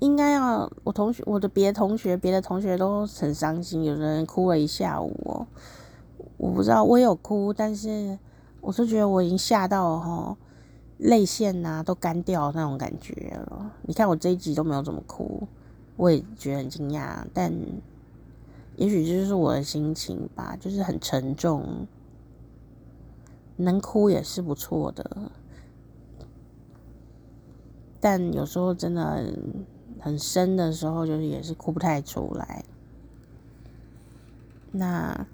[0.00, 5.46] 应该要我同学，我的别同学，别的同学都很伤心，有的人哭了一下午哦。
[6.36, 8.18] 我不知道，我有哭，但是
[8.60, 10.36] 我是觉得我已经吓到了哈，
[10.98, 13.72] 泪腺呐都干掉那种感觉了。
[13.82, 15.46] 你看我这一集都没有怎么哭，
[15.96, 17.52] 我也觉得很惊讶，但
[18.76, 21.86] 也许就是我的心情吧，就是很沉重，
[23.56, 25.30] 能哭也是不错的。
[28.00, 29.32] 但有时候真的
[30.00, 32.64] 很深的时候，就是也是哭不太出来。
[34.72, 35.26] 那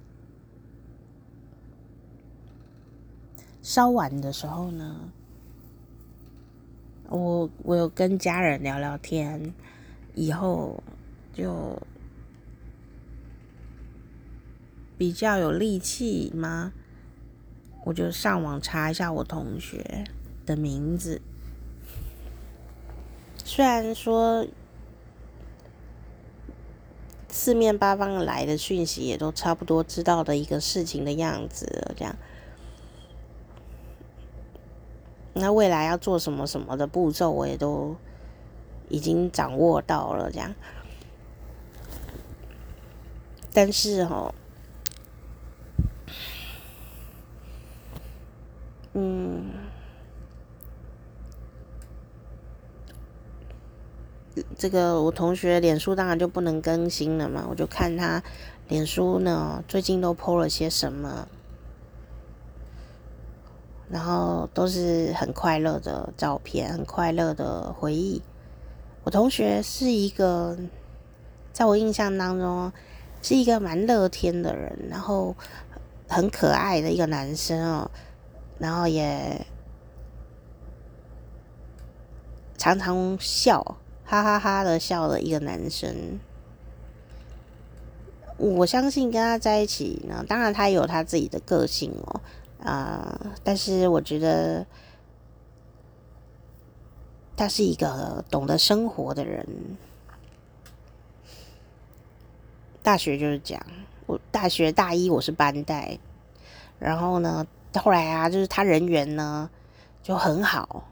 [3.61, 5.11] 稍晚的时候呢，
[7.13, 9.53] 我我有跟家人聊聊天，
[10.15, 10.83] 以后
[11.33, 11.81] 就
[14.97, 16.73] 比较有力气吗？
[17.85, 20.05] 我就上网查一下我同学
[20.47, 21.21] 的名字。
[23.45, 24.47] 虽然说
[27.29, 32.17] 四面八方来的讯息也都差不多知道的一个事情的样子，这样，
[35.35, 37.97] 那未来要做什么什么的步骤，我也都
[38.89, 40.55] 已经掌握到了，这样。
[43.53, 44.33] 但是齁，
[48.95, 49.51] 嗯。
[54.57, 58.23] 这个我同学脸书当然就不能更新了嘛，我就看他
[58.69, 61.29] 脸书呢最近都 po 了些什么，
[63.93, 68.23] 然后都是很快乐的照片，很快乐的回忆。
[69.05, 70.59] 我同学是一个，
[71.53, 72.73] 在我印象当中
[73.23, 75.37] 是一个蛮乐天的人，然后
[76.09, 77.91] 很可爱的一个男生哦，
[78.59, 79.47] 然后也
[82.57, 83.77] 常常笑。
[84.05, 86.21] 哈哈哈的笑的一个男生，
[88.37, 92.21] 我相信跟他在一起呢，当然他有他自己的个性哦，
[92.65, 94.65] 啊、但是我觉得
[97.37, 99.47] 他是一个懂得生活的人。
[102.83, 103.65] 大学就是讲，
[104.07, 105.99] 我大学大一我是班代，
[106.79, 109.49] 然后呢，后来啊，就是他人缘呢
[110.03, 110.89] 就很好，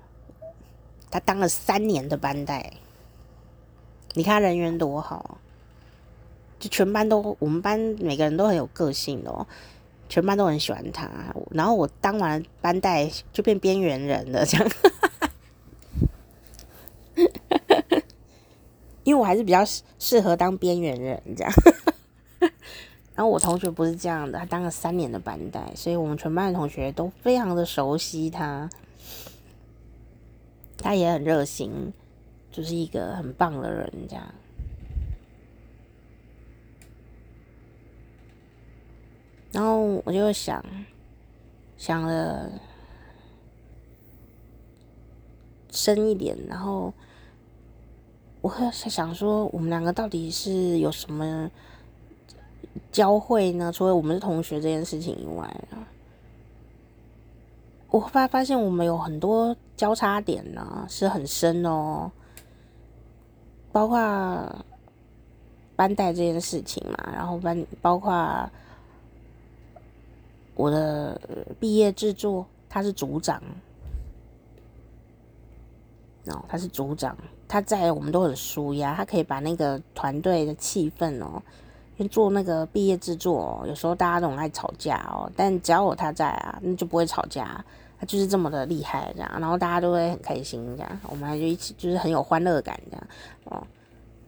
[1.10, 2.72] 他当了三年的班代。
[4.14, 5.38] 你看人缘多好，
[6.58, 9.46] 就全班都，我们班每个人都很有个性的哦，
[10.10, 11.08] 全班都很喜欢他。
[11.50, 14.68] 然后我当完班代就变边缘人了，这样，
[19.04, 21.50] 因为我还是比较适适合当边缘人这样。
[23.14, 28.68] 然后我同学不是这样的，他当了三年的班代，所以我们全班的同学都非常的熟悉他，
[30.76, 31.92] 他也很热心。
[32.52, 34.24] 就是一个很棒的人，这样。
[39.52, 40.64] 然后我就想，
[41.76, 42.50] 想了
[45.70, 46.92] 深一点，然后
[48.40, 51.50] 我会想说，我们两个到底是有什么
[52.92, 53.72] 交汇呢？
[53.72, 55.86] 除了我们是同学这件事情以外啊，
[57.88, 62.10] 我发发现我们有很多交叉点呢，是很深哦。
[63.72, 63.98] 包括
[65.76, 68.12] 班代这件事情嘛，然后班包括
[70.60, 71.18] 我的
[71.58, 73.42] 毕业制作，他是组长，
[76.26, 77.16] 哦，他是组长，
[77.48, 81.42] 他在我们都很舒压，他可以把那个团队的气氛哦，
[81.96, 87.64] 因为做那个毕业制作，有时候大家都很爱吵架哦，但只要有他在啊，那就不会吵架。
[87.98, 93.06] 他就是这么的厉害，这样，然后大家都会很开心，这样，我们还就一起，就是很有欢乐感，这样，
[93.44, 93.62] 哦，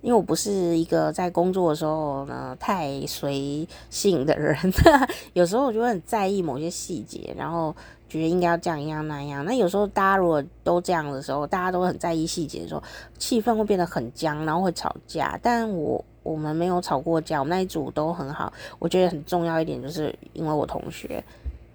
[0.02, 4.56] 因为我不是一个在工作的时候呢太随性的人，
[5.32, 7.74] 有时候我就会很在意某些细节，然后
[8.08, 9.44] 觉得应该要这样一样那样。
[9.44, 12.82] 那有时候大家如果都这样的时候，大家都很在意细节的时候，
[13.18, 15.38] 气氛会变得很僵，然后会吵架。
[15.42, 18.52] 但我我们没有吵过架，我们那一组都很好。
[18.78, 21.24] 我觉得很重要一点，就是因为我同学。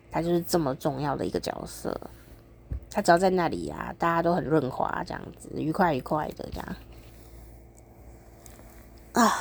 [0.09, 1.95] 他就是这么重要的一个角色，
[2.89, 6.75] 他只要在那里呀、啊，大家都很润滑，这样子愉快愉快的这样。
[9.19, 9.33] 啊，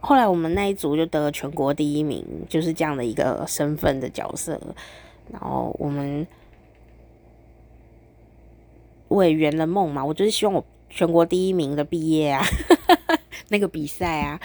[0.00, 4.60] 后来我们那一组就得了全国第一名，就是这样的一个身份的角色。
[5.30, 6.26] 然后我们
[9.06, 12.42] 我也圆了梦嘛，我就是希望我全国第一名的毕业啊，
[13.48, 14.40] 那个比赛啊。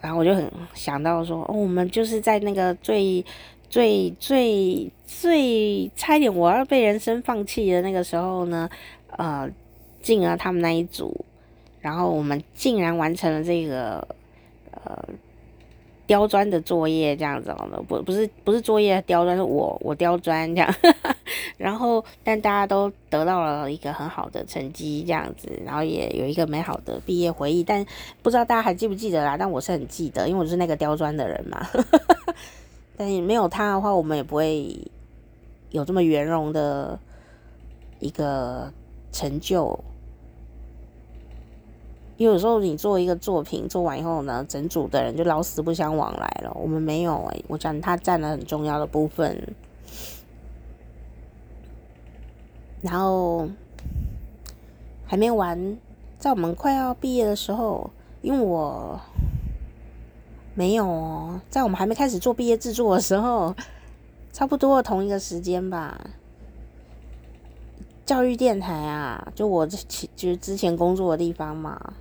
[0.00, 3.24] 然后我就很想到说，哦，我们就是在那个最
[3.68, 8.70] 最最最差一点我要被人生放弃的那个时候呢，
[9.16, 9.50] 呃，
[10.00, 11.24] 进了他们那一组，
[11.86, 14.04] 然后我们竟然完成了这个
[14.72, 15.04] 呃
[16.04, 20.74] 刁钻的作业，这样子的，不不是不是作业刁钻，是我我刁钻这样。
[21.56, 27.62] 然后，但大家都得到了一个很好的成绩，这样子，然后也有一个美好的毕业回忆。
[27.62, 27.86] 但
[28.20, 29.36] 不知道大家还记不记得啦？
[29.36, 31.64] 但我是很记得，因为我是那个刁钻的人嘛。
[32.98, 34.76] 但没有他的话，我们也不会
[35.70, 36.98] 有这么圆融的
[38.00, 38.72] 一个
[39.12, 39.78] 成就。
[42.18, 46.50] 有时候你做一个作品做完以后呢，整组的人就老死不相往来了。
[46.54, 49.54] 我们没有哎、欸，我讲他占了很重要的部分。
[52.80, 53.48] 然后
[55.06, 55.76] 还没完，
[56.18, 57.90] 在我们快要毕业的时候，
[58.22, 58.98] 因为我
[60.54, 63.54] 没有哦，在我们还没开始做毕业制作的时候，
[64.32, 66.10] 差不多同一个时间吧。
[68.06, 71.94] 教育电台啊，就我其就是之前工作的地方嘛。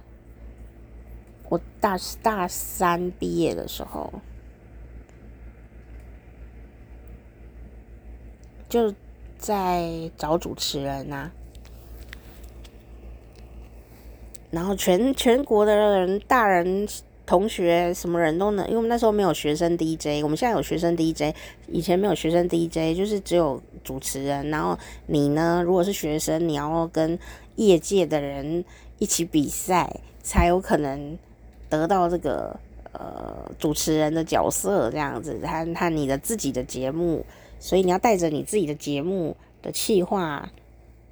[1.79, 4.13] 大大三毕业的时候，
[8.69, 8.93] 就。
[9.37, 11.31] 在找主持人呐、啊，
[14.49, 16.87] 然后全全国的人，大人、
[17.27, 21.35] 同学，什么人都能，因为我们那时候没有学生 DJ，我们现在有学生 DJ，
[21.67, 24.49] 以前没有学生 DJ，就是只有主持人。
[24.49, 27.19] 然后你呢，如果是学生，你要跟
[27.57, 28.65] 业界的人
[28.97, 31.19] 一起比赛，才有可能
[31.77, 32.57] 得到这个
[32.91, 37.25] 呃主持人的角色，这样子，和和你的自己的节目。
[37.57, 40.47] 所以你要带着你自己的节目的企划，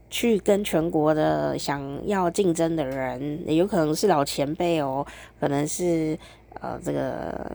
[0.10, 5.06] 去跟全国的想要竞争的人，也有可能是老前辈哦，
[5.40, 6.18] 可能是
[6.60, 7.52] 呃这个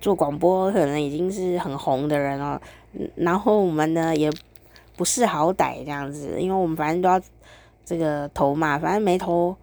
[0.00, 2.60] 做广播可能已经是很红的人哦。
[3.14, 4.30] 然后我们呢也
[4.96, 7.18] 不识好歹这样子，因为我们反正都要
[7.86, 9.56] 这个投嘛，反正没投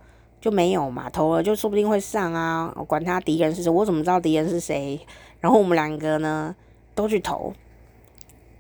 [0.43, 2.73] 就没有嘛，投了就说不定会上啊。
[2.75, 4.99] 我管他敌人是谁，我怎么知道敌人是谁？
[5.39, 6.53] 然后我们两个呢
[6.93, 7.53] 都去投。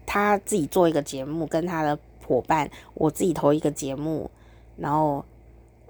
[0.05, 4.31] 他自己做一个节目，跟他的伙伴，我自己投一个节目，
[4.77, 5.25] 然后，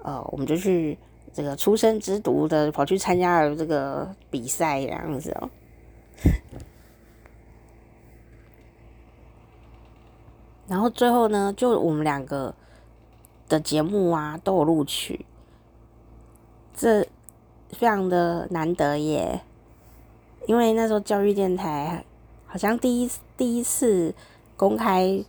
[0.01, 0.97] 呃，我们就去
[1.31, 5.49] 这个初生之犊的跑去参加了这个比赛，这样子哦。
[10.67, 12.55] 然后最后呢，就我们两个
[13.47, 15.23] 的节目啊都有录取，
[16.75, 17.07] 这
[17.69, 19.41] 非常的难得耶，
[20.47, 22.05] 因为那时候教育电台。
[22.45, 24.13] 好像第一第一次
[24.55, 25.25] 公开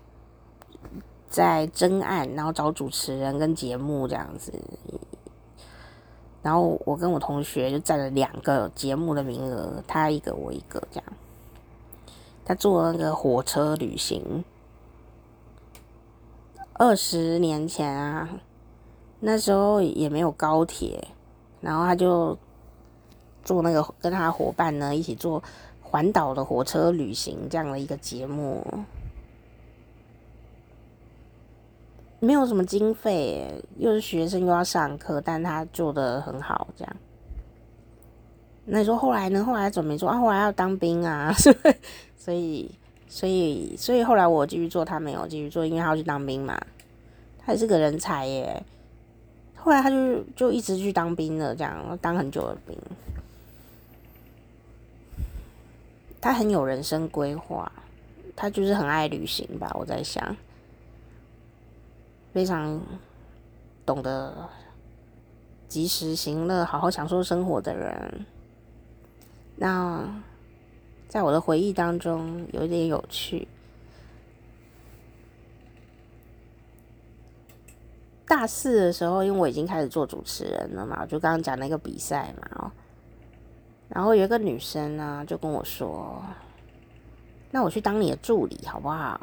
[1.30, 4.52] 在征案，然后找主持人跟节目这样子，
[6.42, 11.12] 然后我跟我同学就占了两个节目的名额，他一个我一个这样。
[12.44, 14.44] 他坐那个火车旅行，
[16.74, 18.28] 二十年前啊，
[19.20, 21.08] 那时候也没有高铁，
[21.64, 22.38] 然后他就
[23.42, 25.42] 做那个跟他伙伴呢一起做。
[25.86, 28.66] 环岛的火车旅行这样的一个节目，
[32.18, 36.96] 没有什么经费，又是学生又要上课，但他做得很好，这样。
[38.64, 39.44] 那你说后来呢？
[39.44, 40.18] 后来怎么没做啊？
[40.18, 41.32] 后来要当兵啊，
[42.18, 42.68] 所以，
[43.06, 46.60] 所以，所以后来我继续做，他没有继续做，因为他要去当兵嘛。
[47.38, 48.60] 他也是个人才耶。
[49.64, 52.78] 后来他就就一直去当兵了，这样当很久的兵。
[56.20, 57.72] 他很有人生规划，
[58.36, 59.74] 他就是很爱旅行吧？
[59.74, 60.36] 我在想，
[62.34, 62.78] 非常
[63.86, 64.48] 懂得
[65.66, 68.26] 及时行乐、好好享受生活的人。
[69.56, 70.06] 那
[71.08, 73.48] 在我的回忆当中，有一点有趣。
[78.26, 82.70] 大四的时候，因为我已经开始做主持人了嘛，就刚刚讲那个比赛嘛，哦。
[83.88, 86.22] 然后有一个女生呢，就跟我说
[87.52, 89.20] ：“那我去当你的助理好不好？”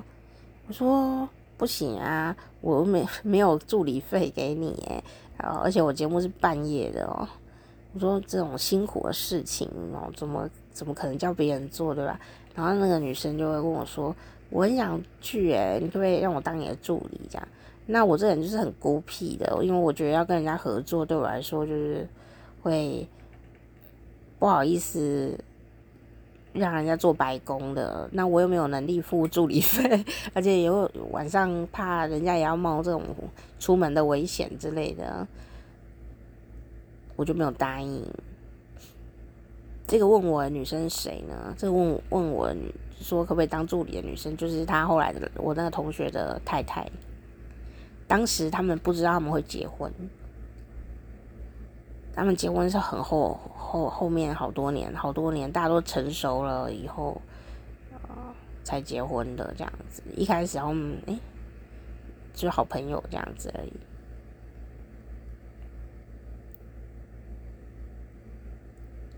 [0.67, 1.27] 我说
[1.57, 5.03] ：“不行啊，我没 没有助理费给你诶，
[5.37, 7.27] 然后而且我节目是半夜的哦。”
[7.93, 12.17] 我说：“这种辛苦的事情哦，怎么怎么可能叫别人做对吧？”
[12.55, 14.15] 然后那个女生就会跟我说
[14.49, 17.47] ：“我很想去诶，你可不可以让我当你的助理？”这样，
[17.85, 22.07] 那我这人就是很孤僻的，因为我觉得要跟人家合作，对我来说就是
[22.61, 23.07] 会。
[24.39, 25.37] 不好意思，
[26.51, 30.03] 让人家做白工的，那我又没有能力付助理费，
[30.33, 33.03] 而且有晚上怕人家也要冒这种
[33.59, 35.27] 出门的危险之类的，
[37.15, 38.03] 我就没有答应。
[39.85, 41.53] 这个问我的女生是谁呢？
[41.55, 42.51] 这个问问我
[42.99, 46.89] 说可不可以当助理的女生，就是她后来的我那个同学的太太。
[48.11, 49.89] 当时他们不知道他们会结婚，
[52.13, 57.21] 他们结婚是很后后后面好多年，好多年大家都成熟了以后，
[57.93, 58.09] 呃，
[58.65, 60.03] 才结婚的这样子。
[60.13, 61.17] 一开始他们哎，
[62.33, 63.71] 就是好朋友这样子而已。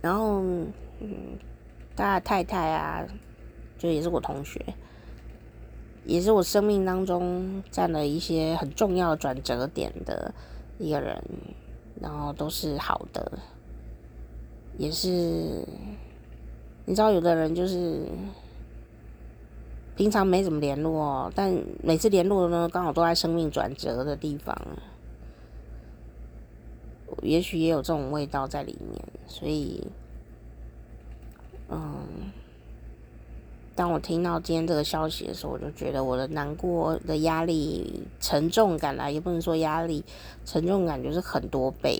[0.03, 0.39] 然后，
[0.99, 1.39] 嗯，
[1.95, 3.03] 他的太太啊，
[3.75, 4.63] 就也是我同学，
[6.05, 10.33] 也是我生命当中占了一些很重要转折点的
[10.77, 11.23] 一个人，
[12.01, 13.39] 然后都是好的，
[14.77, 15.09] 也是，
[16.85, 18.01] 你知道，有的人就是
[19.95, 24.55] 平常没怎么联络，但每次联络呢，刚好都在生命转折的地方。
[27.21, 29.87] 也许也有这种味道在里面，所以，
[31.69, 32.31] 嗯，
[33.76, 40.03] 当我听到今天这个消息的时候，我就觉得我的难过的压力沉重感啦，也不能说压力
[40.45, 41.99] 沉重感，就是很多倍，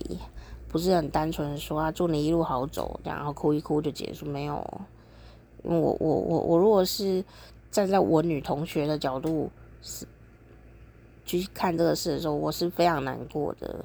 [0.68, 4.56] 不是很单纯的说啊，祝你一路好走，然后哭一哭就结束，没有，
[5.64, 7.26] 我我我我如果是
[7.72, 9.50] 站在我女同学的角度
[9.82, 10.06] 是
[11.26, 13.84] 去看这个事的时候，我是非常难过的。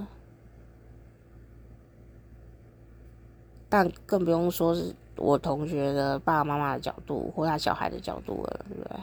[3.71, 8.97] 但更不用说是我同学的爸爸妈妈的角度，或他小孩的角度了，对不对？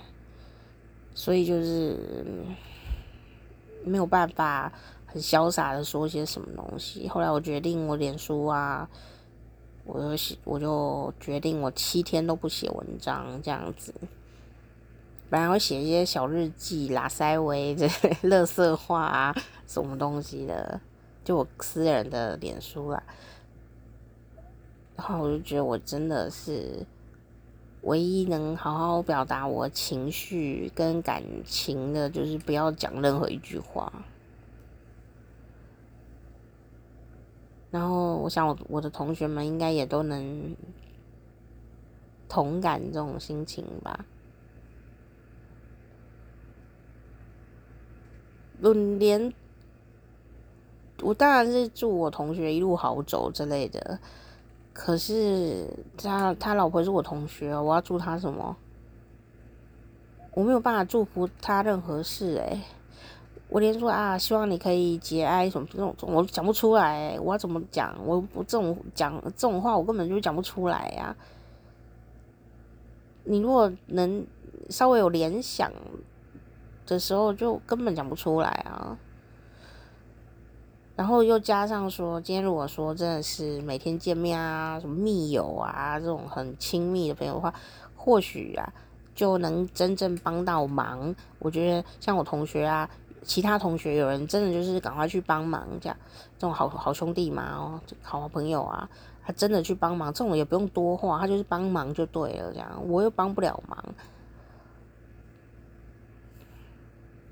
[1.14, 1.98] 所以就是
[3.84, 4.72] 没有办法
[5.06, 7.08] 很潇洒的说些什么东西。
[7.08, 8.90] 后来我决定，我脸书啊，
[9.86, 13.94] 我就写，我就决定我七天都不写文章，这样子。
[15.30, 19.36] 本来我写一些小日记、拉塞维这些乐色话啊，
[19.66, 20.80] 什么东西的，
[21.24, 23.02] 就我私人的脸书啦。
[24.98, 26.86] 然后我就觉得我真的是
[27.82, 33.92] 唯一能好好表达我情绪跟感情的，就是不要讲任何一句话。
[37.72, 40.56] 然后我想我我的同学们应该也都能
[42.30, 44.06] 同感这种心情吧。
[48.62, 49.34] 论连
[51.02, 54.00] 我当然是祝我同学一路好走之类的。
[54.76, 55.66] 可是
[55.98, 58.58] 他他老婆是我同学，我要祝他什么？
[60.34, 62.62] 我没有办法祝福他任何事诶，
[63.48, 67.96] 我连说啊，希望你可以节哀什么这种，我讲不出来，我要怎么讲？
[68.06, 71.16] 我我这种讲这种话，我根本就讲不出来呀。
[73.24, 74.28] 你如果能
[74.70, 75.72] 稍微有联想
[76.86, 79.00] 的时候，就根本讲不出来啊。
[80.96, 87.54] 然后又加上说，今天如果说真的是每天见面啊，什么密友啊，这种很亲密的朋友的话，
[87.96, 88.74] 或许啊
[89.14, 91.14] 就能真正帮到忙。
[91.40, 92.90] 我觉得像我同学啊，
[93.24, 95.98] 其他同学有人真的就是赶快去帮忙，这样
[96.38, 98.90] 这种好好兄弟嘛，哦，好好朋友啊，
[99.22, 103.84] 他真的去帮忙，这种也不用多话，他就是帮忙就对了，这样我又帮不了忙，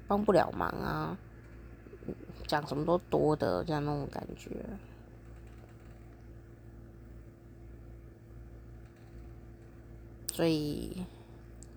[0.05, 1.17] 帮不了忙啊。
[2.53, 4.51] 讲什么都多的这样那种感觉，
[10.31, 11.03] 所以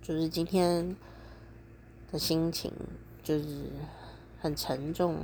[0.02, 0.94] 就是今天
[2.12, 2.70] 的心情
[3.22, 3.70] 就是
[4.38, 5.16] 很沉重，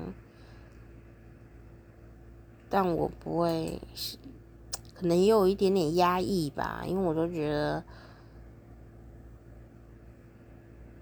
[2.70, 3.78] 但我不会，
[4.94, 7.84] 可能也有一点点压抑吧，因为我都觉得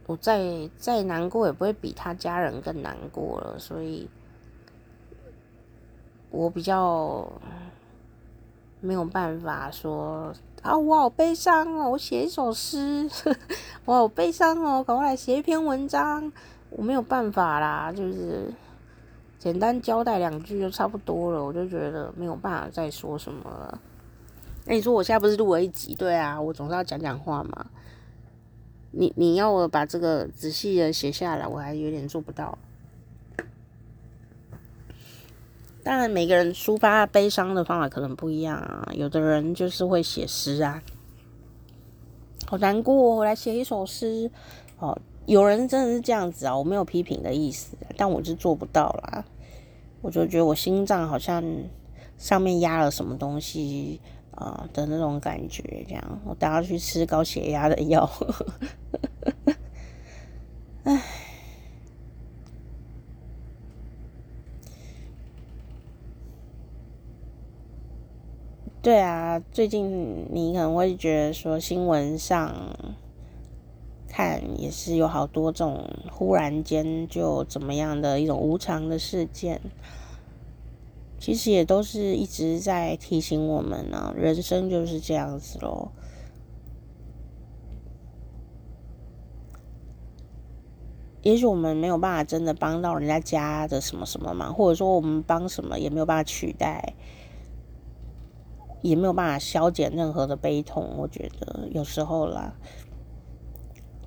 [0.07, 4.11] 我再再难过也不会比他家人更难过了，所以。
[6.31, 7.31] 我比较
[8.81, 13.09] 没有办法说啊，我好悲伤哦，我写一首诗，
[13.85, 16.33] 我好悲伤哦，赶快来写一篇文章。
[16.71, 18.53] 我没有办法啦，就是
[19.39, 23.81] 简单交代两句就差不多了，我就觉得没有办法再说什么了。
[24.67, 25.95] 那你说我现在不是录了一集？
[25.97, 27.67] 对啊，我总是要讲讲话嘛。
[28.93, 32.57] 你你要我把这个仔细的写下来，我还有点做不到。
[35.83, 38.87] 当然，每个人抒发悲伤的方法可能不一样啊。
[38.93, 40.83] 有的人就是会写诗啊，
[42.47, 44.31] 好难过，我来写一首诗。
[44.79, 49.25] 哦，有人真的是这样子啊，我没有批评的意思，但我是做不到啦。
[50.03, 51.43] 我就觉得我心脏好像
[52.19, 54.01] 上面压了什么东西
[54.33, 58.11] 啊的那种感觉，这样我等下去吃高血压的药。
[60.85, 61.03] 唉。
[68.83, 72.55] 对啊，最近你可能会觉得说新闻上
[74.09, 79.61] 看也是有好多这种忽然间就怎么样的一种无常的事件，
[81.19, 85.93] 其实也都是一直在提醒我们呢，人生就是这样子咯。
[91.21, 96.95] 也许我们没有办法真的帮到人家家的什么什么嘛，或者说我们帮什么也没有办法取代。
[98.83, 102.55] 也没有办法消减任何的悲痛，我觉得有时候啦。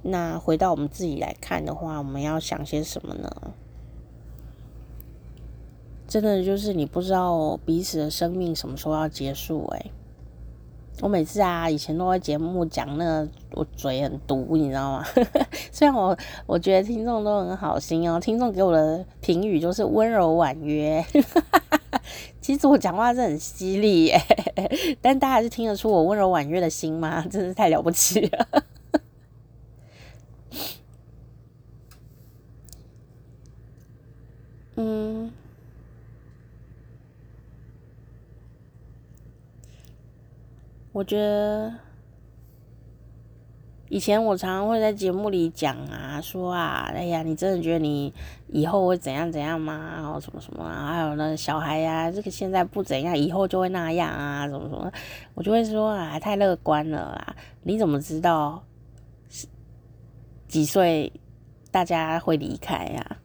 [0.02, 3.30] 那回到我们自己来看的话，我们要想些什么呢？
[6.06, 9.92] 真的就是你不知道彼此的生命什么时候要结束欸。
[11.02, 15.06] 我每次啊，以前都在节目讲那个，我嘴很毒，你知道吗？
[15.72, 21.04] 虽然我我觉得听众都很好心哦，听众给我的评语就是温柔婉约。
[22.40, 24.22] 其实我讲话是很犀利耶，
[25.02, 27.26] 但大家还是听得出我温柔婉约的心吗？
[27.30, 28.48] 真是太了不起了。
[34.76, 35.32] 嗯，
[40.94, 41.74] 我觉得。
[43.90, 48.12] 以前我常常会在节目里讲啊，说啊，哎呀，你真的觉得你
[48.48, 49.92] 以后会怎样怎样吗？
[49.98, 54.92] 然后什么什么啊，还有那小孩呀，这个现在不怎样，以后就会那样啊，什么什么，
[55.36, 57.36] 我就会说啊，太乐观了啦！
[57.62, 58.64] 你怎么知道
[60.48, 61.14] 几岁
[61.70, 63.18] 大家会离开呀？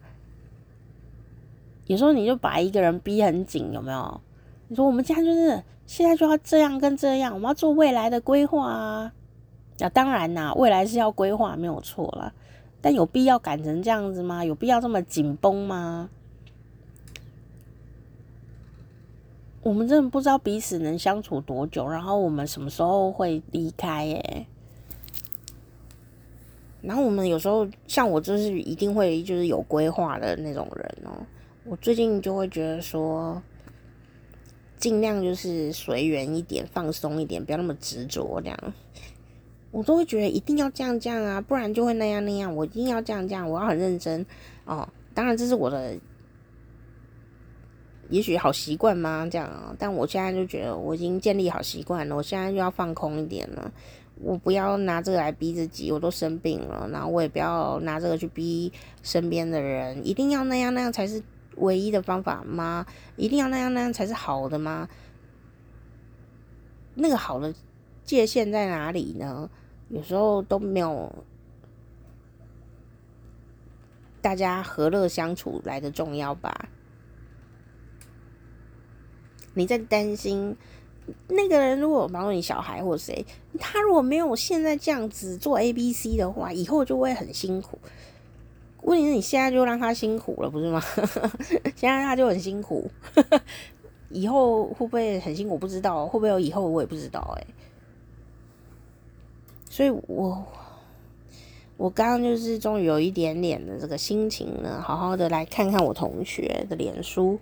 [1.86, 4.20] 有时候你就把一个人逼很紧，有没有？
[4.68, 9.12] 你说我们家就是现在就要这样跟这样，我们要做未来的规划啊。
[9.78, 12.32] 那、当然啦，未来是要规划，没有错啦。
[12.80, 14.44] 但有必要赶成这样子吗？
[14.44, 16.10] 有必要这么紧绷吗？
[19.62, 24.04] 我们真的不知道彼此能相处多久，然后我们什么时候会离开？
[24.04, 24.46] 耶。
[26.80, 31.10] 然后我们有时候像我，就是一定会就是有规划的那种人哦。
[31.64, 33.42] 我最近就会觉得说，
[34.78, 38.74] 尽量就是随缘一点，放松一点，不要那么执着这样。
[39.70, 42.56] 我都会觉得一定要这样这样啊，不然就会那样那样。
[42.56, 44.24] 我一定要这样这样，我要很认真
[44.64, 44.88] 哦。
[45.12, 45.94] 当然这是我的，
[48.08, 49.28] 也许好习惯吗？
[49.30, 52.16] 这样啊，但我现在就觉得我已经建立好习惯了。
[52.16, 53.70] 我现在就要放空一点了，
[54.22, 55.92] 我不要拿这个来逼自己。
[55.92, 58.72] 我都生病了，然后我也不要拿这个去逼
[59.02, 60.06] 身边的人。
[60.06, 61.22] 一定要那样那样才是
[61.60, 62.86] 唯一的方法吗？
[63.16, 64.88] 一定要那样那样才是好的吗？
[66.94, 67.54] 那个好的。
[68.04, 69.50] 界限在哪里呢？
[69.90, 71.14] 有时候都没有
[74.22, 76.70] 大家和乐相处来的重要吧？
[79.52, 80.56] 你在担心
[81.26, 83.26] 那个人，如果包括你小孩或谁，
[83.58, 87.78] 他如果没有现在这样子做 A、B、C 的话，以后就会很辛苦。
[88.88, 90.82] 问题是你现在就让他辛苦了，不是吗？
[91.76, 92.90] 现在他就很辛苦，
[94.08, 95.58] 以后会不会很辛苦？
[95.58, 96.66] 不知道，会不会有以后？
[96.66, 97.46] 我也不知道，欸，哎。
[99.68, 100.42] 所以我
[101.76, 107.38] 我刚刚就是终于有一点点的这个心情呢，好好的来看看我同学的脸书，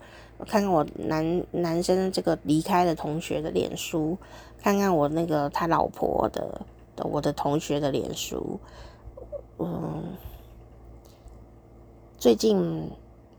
[0.46, 4.18] 看看我男男生这个离开的同学的脸书，
[4.60, 6.60] 看看我那个他老婆的
[6.96, 8.58] 的我的同学的脸书，
[9.58, 10.02] 嗯，
[12.18, 12.90] 最近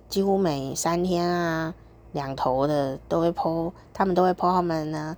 [0.10, 1.74] 几乎每三天啊
[2.12, 5.16] 两头的都会 po，他们都会 po 他们呢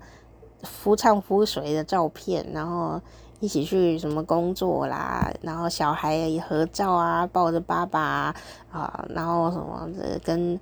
[0.64, 3.02] 夫唱妇随的照片，然后。
[3.42, 8.36] 一起去什么工作啦，然后小孩也合照啊，抱着爸爸啊，
[8.70, 10.60] 啊然后什么这跟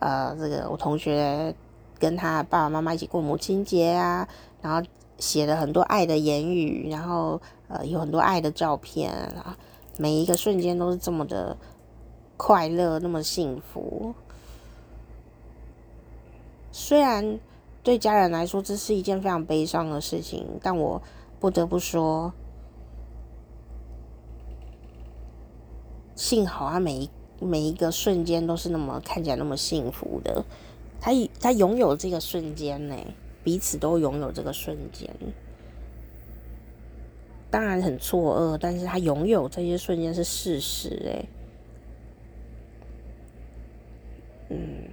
[0.00, 1.52] 呃这个我同学
[1.98, 4.28] 跟他爸爸妈妈一起过母亲节啊，
[4.62, 4.80] 然后
[5.18, 9.10] 写了很多爱的言语，然后呃有很多爱的照片
[9.44, 9.56] 啊，
[9.98, 11.56] 每一个瞬间都是这么的
[12.36, 14.14] 快乐，那么幸福。
[16.72, 17.38] 虽然
[17.82, 21.02] 对家人来说这是一件非常悲伤的事情，但我。
[21.40, 22.32] 不得不说，
[26.14, 30.42] 幸好他每一每一个瞬间都是那么看起来那么幸福的，
[31.02, 32.96] 他他拥有这个瞬间呢，
[33.42, 35.14] 彼此都拥有这个瞬间，
[37.50, 41.28] 当然很错愕，但是他拥有这些瞬间是事实哎，
[44.48, 44.88] 嗯，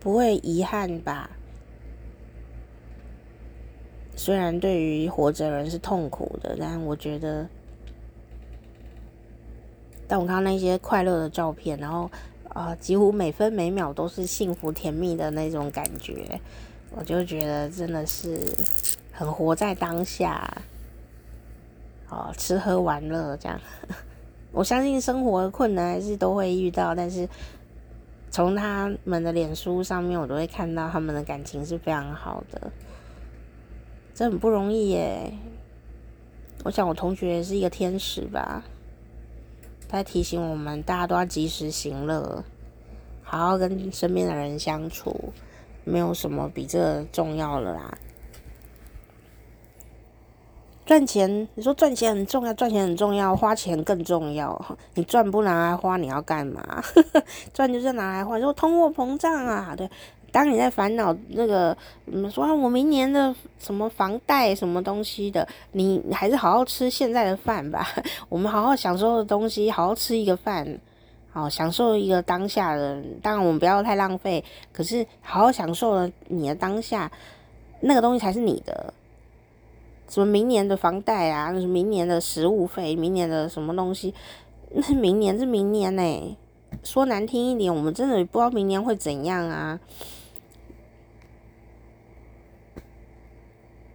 [0.00, 1.30] 不会遗憾吧？
[4.16, 7.46] 虽然对于活着人是痛苦的，但我觉得，
[10.06, 12.10] 但我看那些快乐的照片，然后
[12.50, 16.40] 啊、几乎每分每秒都是幸福甜蜜的那种感觉，
[16.92, 18.38] 我就觉得真的是
[19.10, 20.62] 很活在当下，
[22.08, 23.60] 哦，吃喝玩乐这样。
[24.52, 27.28] 我相信生活的困难还是都会遇到，但是
[28.34, 32.72] 从他们的脸书上面，我都会看到他们的感情是非常好的，
[34.12, 35.32] 这很不容易耶。
[36.64, 38.64] 我想我同学也是一个天使吧，
[39.88, 42.42] 他提醒我们大家都要及时行乐，
[43.22, 45.32] 好好跟身边的人相处，
[45.84, 47.96] 没有什么比这重要了啦。
[50.86, 54.76] 赚钱，你说赚钱很重要，赚钱很重要，花钱更重要。
[54.94, 56.62] 你赚不拿来花，你要干嘛？
[57.54, 58.36] 赚就是拿来花。
[58.36, 59.88] 你说通货膨胀啊，对。
[60.30, 61.76] 当你在烦恼那个，
[62.06, 67.86] 嗯，说啊我明年的什么房贷什么东西的，你还是好好吃现在的饭吧。
[68.28, 70.66] 我们好好享受的东西，好好吃一个饭，
[71.32, 73.00] 好享受一个当下的。
[73.22, 77.08] 当然我们不要太浪费，可是好好享受了你的当下，
[77.80, 78.92] 那个东西才是你的。
[80.14, 84.14] 什么明年的房贷啊，那是明年的食物费，明年的什么东西？
[84.70, 86.36] 那明年是明年呢、
[86.84, 89.80] 说难听一点，我们真的不知道明年会怎样啊！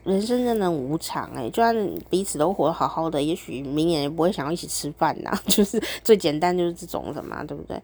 [0.04, 5.32] 人生真的很无常哎、就算彼此都活得好好的，也许明年也不会想要一起吃饭呐。
[5.48, 7.82] 就是最简单就是这种的嘛，对不对？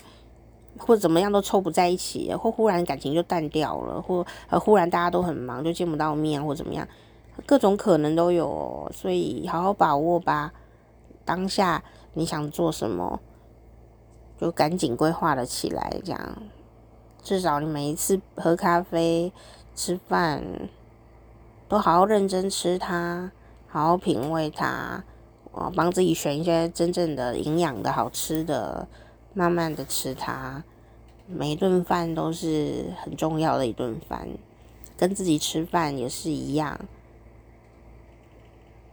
[0.77, 6.85] 或怎么样都凑不在一起，或忽然感情就淡掉了，或呃忽然大家都很忙，就见不到面，或怎么样。
[7.45, 10.53] 各种可能都有，所以好好把握吧。
[11.23, 11.83] 当下
[12.13, 13.19] 你想做什么，
[14.39, 15.99] 就赶紧规划了起来。
[16.03, 16.37] 这样，
[17.23, 19.33] 至少你每一次喝咖啡、
[19.75, 20.43] 吃饭，
[21.67, 23.31] 都好好认真吃它，
[23.67, 25.03] 好好品味它。
[25.51, 28.87] 我帮自己选一些真正的营养的好吃的，
[29.33, 30.63] 慢慢的吃它。
[31.27, 34.27] 每一顿饭都是很重要的一顿饭，
[34.95, 36.79] 跟自己吃饭也是一样。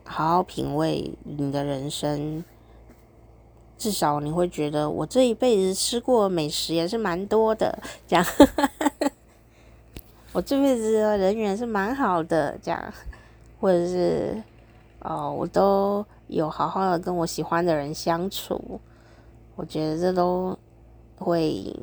[0.04, 2.44] 好好品味你的人生，
[3.78, 8.24] 至少你会觉得我这一辈子吃过美食也是蛮多的，这样。
[10.32, 12.94] 我这辈子的人缘是蛮好的，这样，
[13.60, 14.42] 或者是
[15.00, 18.80] 哦，我都有好好的跟我喜欢的人相处，
[19.56, 20.58] 我觉得这都
[21.18, 21.76] 会，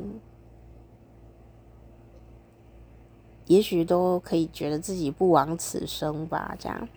[3.45, 6.89] 也许都可以觉得自己不枉此生吧，这样。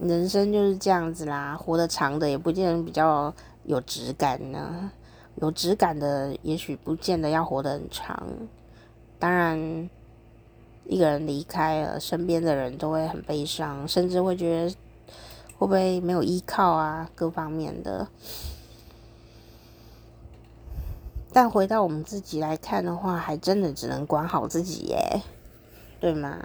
[0.00, 3.34] 人生就是这样子啦，活得长的也不见得比较
[3.64, 4.90] 有质感呢。
[5.40, 8.26] 有质感的，也许不见得要活得很长。
[9.18, 9.88] 当然，
[10.84, 14.74] 一个人离开了，身边的人都会很悲伤，甚至会觉得
[15.58, 18.08] 会不会没有依靠啊，各方面的。
[21.32, 25.22] 但回到我们自己来看的话，还真的只能管好自己耶，
[26.00, 26.36] 对吗？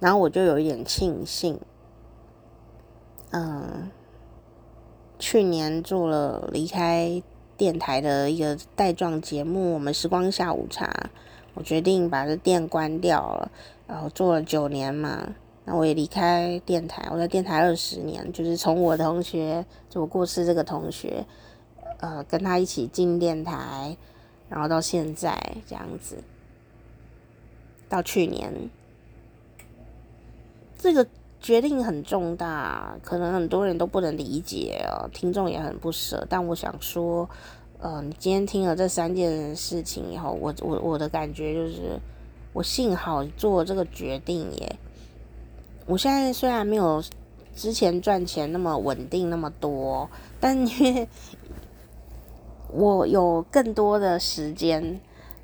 [0.00, 1.58] 然后我就有一点庆幸，
[3.30, 3.90] 嗯，
[5.18, 7.20] 去年做了离开
[7.56, 11.10] 电台的一个带状节目，我们时光下午茶，
[11.54, 13.50] 我决定把这店关掉了。
[13.88, 15.34] 然后做了九年嘛，
[15.64, 21.26] 那我也离开电台，我在电台二十年，就是从我同学，就我过世这个同学，
[21.98, 23.96] 呃，跟他一起进电台，
[24.48, 25.36] 然后到现在
[25.66, 26.22] 这样子，
[27.88, 28.70] 到去年。
[30.78, 31.04] 这个
[31.40, 36.24] 决定很重大，可能很多人都不能理解哦，听众也很不舍。
[36.30, 37.28] 但我想说，
[37.80, 41.98] 呃，你今天听了这三件事情以后，我我我的感觉就是，
[42.52, 44.76] 我幸好做这个决定耶。
[45.86, 47.02] 我现在虽然没有
[47.56, 50.08] 之前赚钱那么稳定那么多，
[50.38, 51.08] 但因为
[52.72, 55.00] 我有更多的时间。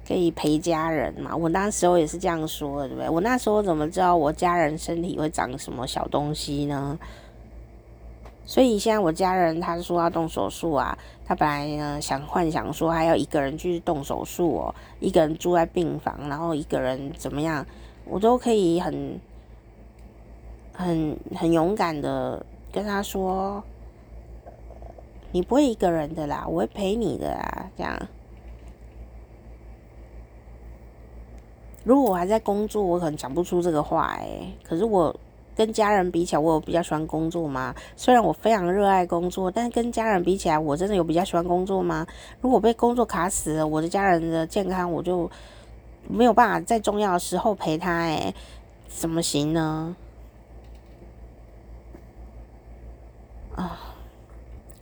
[0.07, 1.35] 可以陪家人嘛？
[1.35, 3.09] 我那时候也是这样说的，对不对？
[3.09, 6.99] 我那时候怎么知道我家人身体会长什么小东西呢？
[8.47, 17.65] 所以现在我家人他说要动手术啊，他本来呢想幻想说还要一个人去动手术哦，一个人住在病房，然后一个人怎么样，
[18.05, 19.19] 我都可以很
[20.75, 23.65] 很很勇敢的跟他说，
[25.33, 27.99] 你不会一个人的啦，我会陪你的啦，这样。
[31.85, 34.53] 如果我还在工作，我可能讲不出这个话诶。
[34.63, 35.15] 可是我
[35.55, 37.75] 跟家人比起来，我有比较喜欢工作吗？
[37.95, 42.07] 虽然我非常热爱工作，但是跟家人比起来，我真的有比较喜欢工作吗？
[42.41, 45.31] 如果被工作卡死了，我的家人的健康我就
[46.09, 48.35] 没有办法在重要的时候陪他诶，
[48.89, 49.95] 怎么行呢？
[53.55, 53.79] 啊，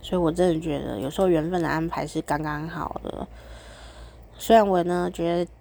[0.01, 3.27] 所以我真的觉得有时候缘分的安排是刚刚好的。
[4.35, 5.51] 虽然我呢觉得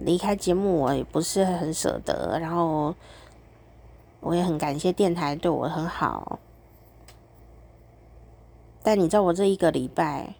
[0.00, 2.94] 离开节目我也不是很舍得，然后
[4.20, 6.38] 我也很感谢电台对我很好，
[8.82, 10.34] 但你知道我这一个礼拜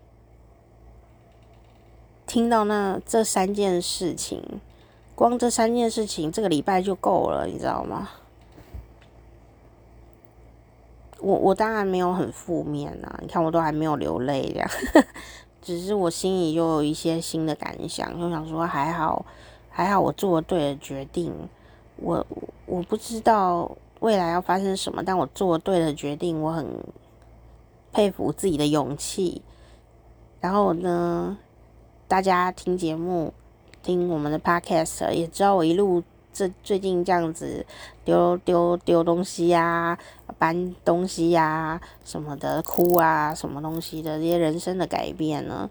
[2.26, 4.60] 听到那这三件事情，
[5.14, 8.08] 光这三件事情这个礼拜就够了，你知道吗？
[11.18, 14.70] 我我当然没有很负面啊，你看我都还没有流泪这样。
[15.62, 19.24] 只是我心里又有一些新的感想，就想说还好，
[19.68, 21.32] 还好我做了对的决定。
[21.96, 22.26] 我
[22.66, 26.66] 我不知道未来要发生什么，但我做了对的决定，我很
[27.92, 29.42] 佩服自己的勇气。
[30.40, 31.36] 然后呢，
[32.08, 33.34] 大家听节目，
[33.82, 36.02] 听我们的 podcast，也知道我一路。
[36.32, 37.66] 这最近这样子
[38.04, 39.98] 丢丢丢东西呀、
[40.38, 45.68] 搬东西呀、什么的，哭啊，什么东西的这些人生的改变呢？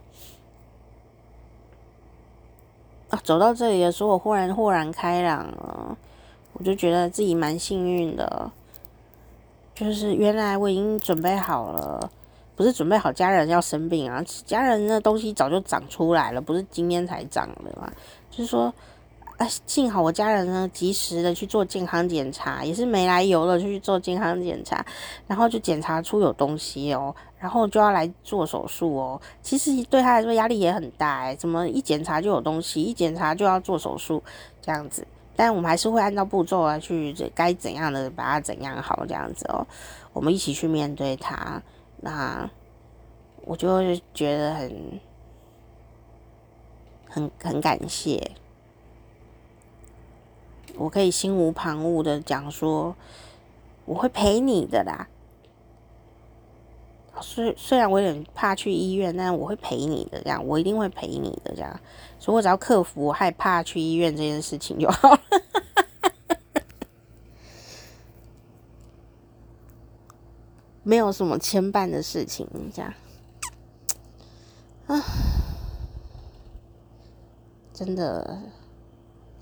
[3.10, 5.98] 啊，走到这里的时候，我忽然豁然开朗了，
[6.54, 8.52] 我就觉得自己蛮幸运的，
[9.74, 12.12] 就是原来我已经准备好了，
[12.56, 17.90] 不是准备好家人要生病啊，家人的东西早就长出来了，不是今天才长的嘛，
[18.30, 18.74] 就是说。
[19.40, 24.86] 啊，幸好我家人呢及时的去做健康检查，也是没来由的去做健康检查，
[25.28, 29.22] 然后就检查出有东西哦，然后就要来做手术哦。
[29.42, 34.22] 其实对他来说压力也很大哎，怎么一检查就有东西，一检查就要做手术
[34.62, 35.08] 这样子？
[35.38, 39.66] 但我们还是会按照步骤啊去，该怎样的把它怎样好这样子哦。
[40.12, 41.64] 我们一起去面对它，
[42.02, 42.50] 那
[43.46, 45.00] 我就觉得很
[47.08, 48.32] 很很感谢。
[50.80, 52.96] 我可以心无旁骛的讲说，
[53.84, 55.08] 我会陪你的啦。
[57.22, 61.80] 虽虽然我有点怕去医院，但我会陪你的，这样我一定会陪你的，这样。
[62.18, 65.20] 所以我只要克服我害怕去医院这件事情就好了。
[70.82, 72.94] 没有什么牵绊的事情，这样。
[74.88, 75.04] 啊，
[77.74, 78.40] 真的，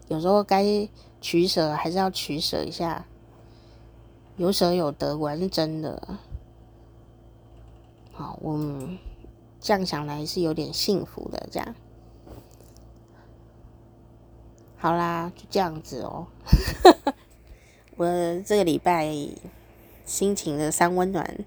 [0.07, 0.89] 有时候该。
[1.19, 3.07] 取舍还是要取舍一下，
[4.37, 6.19] 有舍有得，果然是真的。
[8.13, 8.99] 好，我们
[9.59, 11.75] 这样想来是有点幸福的，这样。
[14.77, 16.27] 好啦，就这样子哦。
[17.97, 18.05] 我
[18.45, 19.11] 这个礼拜
[20.05, 21.45] 心情的三温暖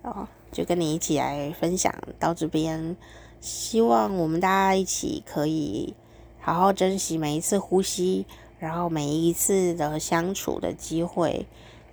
[0.00, 2.96] 哦，就跟你一起来分享到这边。
[3.42, 5.94] 希望我们大家一起可以
[6.42, 8.26] 好好珍惜每一次呼吸。
[8.58, 11.48] 然后每一次的相处的机会，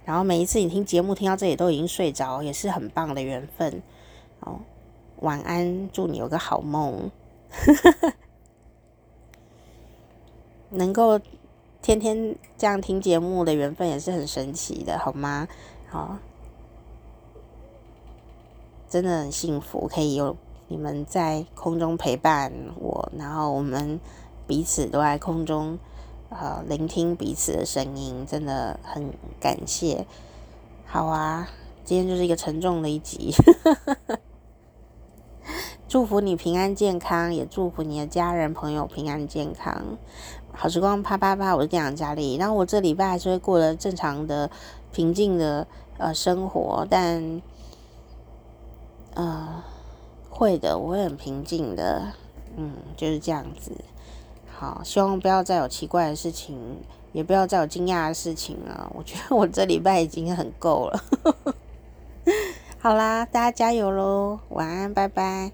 [0.06, 3.82] 然后每一次你听节目听到这里都已经睡着，也是很棒的缘分。
[4.42, 4.60] 哦，
[5.22, 7.10] 晚安，祝你有个好梦。
[10.70, 11.20] 能够
[11.82, 15.48] 天天这样听节目的缘分也是很神奇的，好吗？
[15.88, 16.20] 好，
[18.88, 20.38] 真的很幸福，可以有
[20.68, 24.00] 你们在空中陪伴我，然后我们
[24.50, 25.78] 彼此都在空中。
[26.30, 30.08] 呃，聆听彼此的声音，真的很感谢。
[30.88, 31.48] 好啊，
[31.86, 33.32] 今天就是一个沉重的一集。
[35.88, 39.98] 祝福你平安健康，也祝福你的家人朋友平安健康。
[40.52, 42.36] 好时光啪啪啪，我是店长佳丽。
[42.38, 44.50] 然后我这礼拜还是会过得正常的、
[44.92, 45.68] 平静的
[46.00, 47.42] 呃生活，但
[49.14, 49.64] 呃
[50.30, 52.14] 会的，我会很平静的。
[52.56, 53.72] 嗯，就是这样子。
[54.60, 56.58] 好，希望不要再有奇怪的事情，
[57.14, 58.92] 也不要再有惊讶的事情了。
[58.94, 61.04] 我觉得我这礼拜已经很够了。
[62.78, 64.38] 好啦，大家加油喽！
[64.50, 65.54] 晚安，拜拜。